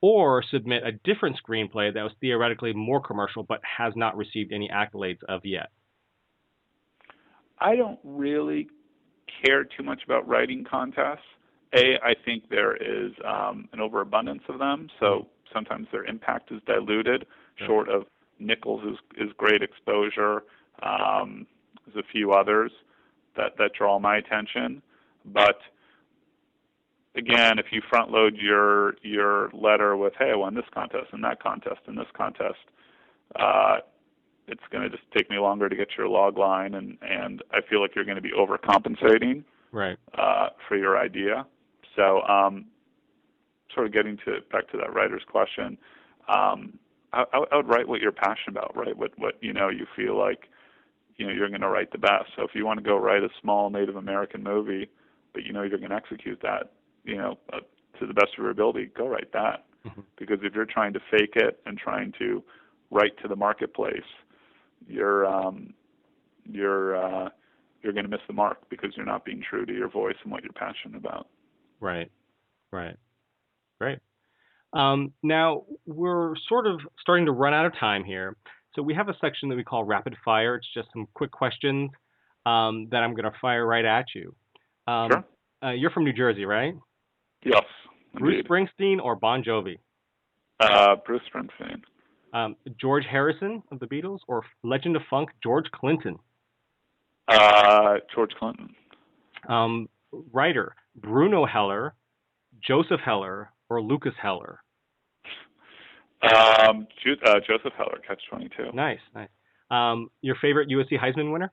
or 0.02 0.44
submit 0.52 0.84
a 0.86 0.92
different 1.04 1.38
screenplay 1.42 1.94
that 1.94 2.04
was 2.04 2.12
theoretically 2.22 2.74
more 2.74 3.02
commercial 3.02 3.44
but 3.44 3.60
has 3.64 3.94
not 3.96 4.16
received 4.16 4.52
any 4.54 4.70
accolades 4.70 5.24
of 5.28 5.42
yet? 5.46 5.70
I 7.60 7.76
don't 7.76 8.00
really 8.04 8.68
care 9.44 9.64
too 9.64 9.84
much 9.84 10.04
about 10.06 10.28
writing 10.28 10.66
contests. 10.70 11.26
A, 11.74 11.96
I 12.04 12.14
think 12.24 12.50
there 12.50 12.76
is 12.76 13.12
um, 13.26 13.68
an 13.74 13.80
overabundance 13.80 14.44
of 14.48 14.60
them, 14.60 14.90
so 15.00 15.28
sometimes 15.54 15.88
their 15.92 16.06
impact 16.06 16.52
is 16.52 16.62
diluted. 16.66 17.26
Short 17.66 17.90
of 17.90 18.04
Nichols 18.40 18.84
is 18.84 18.98
is 19.18 19.32
great 19.38 19.62
exposure. 19.62 20.44
Um, 20.84 21.48
there's 21.86 22.04
a 22.06 22.12
few 22.12 22.34
others 22.34 22.72
that 23.38 23.58
that 23.58 23.72
draw 23.78 24.00
my 24.00 24.18
attention, 24.18 24.82
but 25.26 25.60
again, 27.16 27.60
if 27.60 27.68
you 27.72 27.82
front 27.90 28.12
load 28.12 28.36
your 28.36 28.96
your 29.02 29.50
letter 29.54 29.98
with 29.98 30.14
"Hey, 30.18 30.32
I 30.32 30.36
won 30.36 30.56
this 30.56 30.66
contest 30.74 31.08
and 31.12 31.24
that 31.24 31.42
contest 31.42 31.82
and 31.88 31.98
this 31.98 32.08
contest," 32.14 32.60
uh, 33.36 33.78
it's 34.48 34.64
going 34.72 34.84
to 34.84 34.90
just 34.90 35.10
take 35.16 35.30
me 35.30 35.38
longer 35.38 35.70
to 35.70 35.76
get 35.76 35.90
your 35.98 36.08
log 36.08 36.38
line, 36.38 36.74
and 36.76 36.98
and 37.02 37.44
I 37.52 37.62
feel 37.70 37.82
like 37.82 37.96
you're 37.96 38.06
going 38.06 38.16
to 38.18 38.22
be 38.22 38.32
overcompensating 38.32 39.44
Right. 39.72 39.98
uh, 40.18 40.50
for 40.68 40.78
your 40.78 40.98
idea. 40.98 41.46
So, 41.96 42.22
um, 42.24 42.66
sort 43.74 43.88
of 43.88 43.94
getting 43.94 44.18
to 44.26 44.40
back 44.52 44.70
to 44.72 44.78
that 44.78 44.94
writer's 44.94 45.24
question, 45.30 45.78
um, 46.28 46.80
I, 47.14 47.26
I 47.52 47.56
would 47.56 47.68
write 47.68 47.88
what 47.88 48.02
you're 48.02 48.12
passionate 48.12 48.58
about, 48.58 48.76
right? 48.76 48.96
What 48.96 49.18
what 49.18 49.36
you 49.42 49.54
know 49.54 49.70
you 49.70 49.86
feel 49.96 50.18
like 50.18 50.50
you 51.18 51.26
know 51.26 51.34
you're 51.34 51.50
going 51.50 51.62
to 51.62 51.70
write 51.70 51.92
the 51.92 51.98
best. 51.98 52.32
So 52.36 52.44
if 52.44 52.52
you 52.54 52.66
want 52.66 52.80
to 52.80 52.84
go 52.84 52.98
write 52.98 53.24
a 53.24 53.30
small 53.42 53.70
Native 53.70 53.96
American 53.96 54.44
movie, 54.44 54.90
but 55.34 55.44
you 55.44 55.54
know 55.54 55.64
you're 55.64 55.80
going 55.80 55.92
to 55.92 55.96
execute 55.96 56.40
that, 56.42 56.72
you 57.04 57.18
know, 57.18 57.38
uh, 57.54 57.60
to 58.00 58.08
the 58.08 58.14
best 58.14 58.30
of 58.38 58.40
your 58.40 58.50
ability, 58.50 58.92
go 58.98 59.08
write 59.08 59.32
that. 59.34 59.66
Mhm. 59.86 60.04
Because 60.18 60.40
if 60.44 60.54
you're 60.54 60.66
trying 60.66 60.94
to 60.94 61.00
fake 61.12 61.36
it 61.36 61.62
and 61.66 61.78
trying 61.78 62.12
to 62.20 62.44
write 62.92 63.18
to 63.22 63.28
the 63.28 63.36
marketplace, 63.36 64.04
you're 64.88 65.26
um, 65.26 65.74
you're 66.46 66.96
uh, 66.96 67.30
you're 67.82 67.94
going 67.94 68.06
to 68.06 68.10
miss 68.10 68.22
the 68.28 68.34
mark 68.34 68.68
because 68.70 68.92
you're 68.96 69.06
not 69.06 69.26
being 69.26 69.42
true 69.48 69.66
to 69.66 69.74
your 69.74 69.90
voice 69.90 70.16
and 70.24 70.32
what 70.32 70.44
you're 70.44 70.54
passionate 70.54 70.98
about. 70.98 71.28
Right, 71.80 72.12
right, 72.72 72.96
great. 73.80 74.00
Um, 74.74 75.14
now 75.24 75.64
we're 75.86 76.36
sort 76.50 76.68
of 76.68 76.82
starting 77.00 77.28
to 77.28 77.32
run 77.32 77.54
out 77.54 77.66
of 77.66 77.74
time 77.80 78.04
here, 78.04 78.36
so 78.76 78.82
we 78.82 78.94
have 78.94 79.10
a 79.10 79.16
section 79.20 79.50
that 79.50 79.56
we 79.56 79.64
call 79.64 79.84
rapid 79.84 80.16
fire. 80.24 80.56
It's 80.56 80.68
just 80.74 80.90
some 80.94 81.08
quick 81.14 81.32
questions 81.32 81.92
um, 82.46 82.88
that 82.92 82.98
I'm 82.98 83.14
going 83.14 83.32
to 83.32 83.38
fire 83.42 83.66
right 83.66 83.86
at 83.86 84.06
you. 84.14 84.36
Um, 84.88 85.10
sure. 85.12 85.26
Uh, 85.64 85.72
you're 85.72 85.92
from 85.92 86.04
New 86.04 86.14
Jersey, 86.14 86.46
right? 86.46 86.76
Yes. 87.44 87.64
Bruce 88.14 88.44
indeed. 88.48 88.50
Springsteen 88.50 89.02
or 89.02 89.16
Bon 89.16 89.44
Jovi? 89.44 89.78
Uh, 90.60 90.96
Bruce 91.06 91.22
Springsteen. 91.34 91.82
Um, 92.34 92.56
George 92.80 93.06
Harrison 93.10 93.64
of 93.72 93.80
the 93.80 93.88
Beatles 93.88 94.20
or 94.28 94.44
Legend 94.64 94.96
of 94.96 95.02
Funk 95.10 95.30
George 95.42 95.66
Clinton? 95.74 96.18
Uh, 97.28 97.96
George 98.14 98.32
Clinton. 98.38 98.76
Um, 99.48 99.88
writer 100.34 100.76
Bruno 100.96 101.46
Heller, 101.46 101.96
Joseph 102.66 103.00
Heller, 103.04 103.52
or 103.70 103.82
Lukas 103.82 104.14
Heller? 104.22 104.60
Um, 106.24 106.88
uh, 107.26 107.40
Joseph 107.48 107.74
Heller, 107.78 108.00
Catch 108.08 108.22
22. 108.30 108.72
Nice, 108.74 109.00
nice. 109.14 109.30
Um, 109.70 110.10
your 110.22 110.36
favorite 110.42 110.70
USC 110.70 111.00
Heisman 111.00 111.32
winner? 111.32 111.52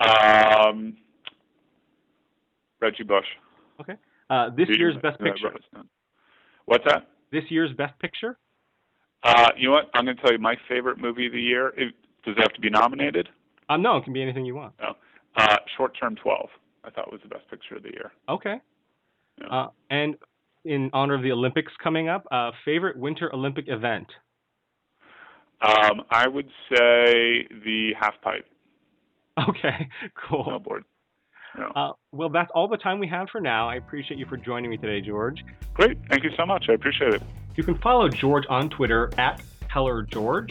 Um, 0.00 0.96
Reggie 2.80 3.02
Bush. 3.02 3.26
Okay. 3.80 3.94
Uh, 4.28 4.50
this 4.56 4.68
year's 4.70 4.96
best 5.02 5.18
picture. 5.20 5.52
What's 6.66 6.84
that? 6.84 7.08
This 7.32 7.44
year's 7.48 7.72
best 7.76 7.98
picture? 7.98 8.38
Uh, 9.22 9.50
you 9.56 9.68
know 9.68 9.74
what? 9.74 9.90
I'm 9.94 10.04
going 10.04 10.16
to 10.16 10.22
tell 10.22 10.32
you 10.32 10.38
my 10.38 10.56
favorite 10.68 10.98
movie 10.98 11.26
of 11.26 11.32
the 11.32 11.40
year. 11.40 11.68
It, 11.76 11.94
does 12.24 12.36
it 12.36 12.40
have 12.40 12.52
to 12.54 12.60
be 12.60 12.70
nominated? 12.70 13.28
Um, 13.68 13.82
no, 13.82 13.96
it 13.96 14.04
can 14.04 14.12
be 14.12 14.22
anything 14.22 14.44
you 14.44 14.54
want. 14.54 14.74
No. 14.80 14.94
Uh, 15.36 15.56
Short 15.76 15.96
Term 16.00 16.16
12. 16.16 16.48
I 16.84 16.90
thought 16.90 17.12
was 17.12 17.20
the 17.22 17.28
best 17.28 17.48
picture 17.50 17.76
of 17.76 17.82
the 17.82 17.90
year. 17.90 18.12
Okay. 18.28 18.56
Yeah. 19.40 19.46
Uh, 19.46 19.68
and 19.90 20.16
in 20.64 20.90
honor 20.92 21.14
of 21.14 21.22
the 21.22 21.32
Olympics 21.32 21.72
coming 21.82 22.08
up, 22.08 22.26
uh, 22.30 22.50
favorite 22.64 22.96
Winter 22.98 23.32
Olympic 23.34 23.64
event? 23.68 24.06
Um, 25.62 26.02
I 26.10 26.26
would 26.26 26.48
say 26.70 27.46
the 27.64 27.90
half 28.00 28.14
pipe 28.22 28.46
Okay, 29.48 29.88
cool. 30.28 30.44
snowboard. 30.44 30.80
Yeah. 31.58 31.66
Uh, 31.74 31.92
well, 32.12 32.28
that's 32.28 32.50
all 32.54 32.68
the 32.68 32.76
time 32.76 32.98
we 32.98 33.08
have 33.08 33.28
for 33.30 33.40
now. 33.40 33.68
I 33.68 33.74
appreciate 33.76 34.18
you 34.18 34.26
for 34.26 34.36
joining 34.36 34.70
me 34.70 34.76
today, 34.76 35.00
George. 35.06 35.42
Great. 35.74 35.98
Thank 36.08 36.24
you 36.24 36.30
so 36.36 36.46
much. 36.46 36.66
I 36.68 36.74
appreciate 36.74 37.14
it. 37.14 37.22
You 37.56 37.64
can 37.64 37.76
follow 37.78 38.08
George 38.08 38.44
on 38.48 38.70
Twitter 38.70 39.10
at 39.18 39.42
HellerGeorge. 39.68 40.50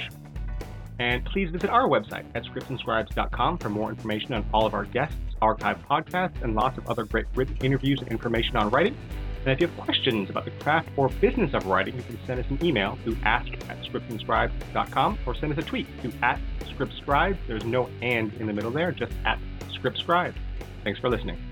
And 0.99 1.23
please 1.25 1.49
visit 1.49 1.69
our 1.69 1.87
website 1.87 2.25
at 2.35 2.43
scriptsandscribes.com 2.43 3.59
for 3.59 3.69
more 3.69 3.89
information 3.89 4.33
on 4.33 4.45
all 4.53 4.65
of 4.65 4.73
our 4.73 4.83
guests, 4.85 5.15
archived 5.41 5.85
podcasts, 5.87 6.41
and 6.43 6.53
lots 6.55 6.77
of 6.77 6.87
other 6.89 7.05
great 7.05 7.25
written 7.35 7.55
interviews 7.63 7.99
and 8.01 8.09
information 8.09 8.57
on 8.57 8.69
writing. 8.69 8.97
And 9.49 9.55
if 9.55 9.61
you 9.61 9.67
have 9.67 9.83
questions 9.83 10.29
about 10.29 10.45
the 10.45 10.51
craft 10.51 10.89
or 10.95 11.09
business 11.09 11.55
of 11.55 11.65
writing, 11.65 11.95
you 11.95 12.03
can 12.03 12.19
send 12.27 12.39
us 12.39 12.45
an 12.51 12.63
email 12.63 12.99
to 13.03 13.17
ask 13.23 13.51
at 13.67 13.81
scriptsandscribes.com 13.81 15.17
or 15.25 15.33
send 15.33 15.51
us 15.51 15.57
a 15.57 15.63
tweet 15.63 15.87
to 16.03 16.13
at 16.21 16.39
scriptscribe. 16.65 17.35
There's 17.47 17.65
no 17.65 17.89
and 18.03 18.31
in 18.35 18.45
the 18.45 18.53
middle 18.53 18.69
there, 18.69 18.91
just 18.91 19.11
at 19.25 19.39
scriptscribe. 19.73 20.35
Thanks 20.83 20.99
for 20.99 21.09
listening. 21.09 21.48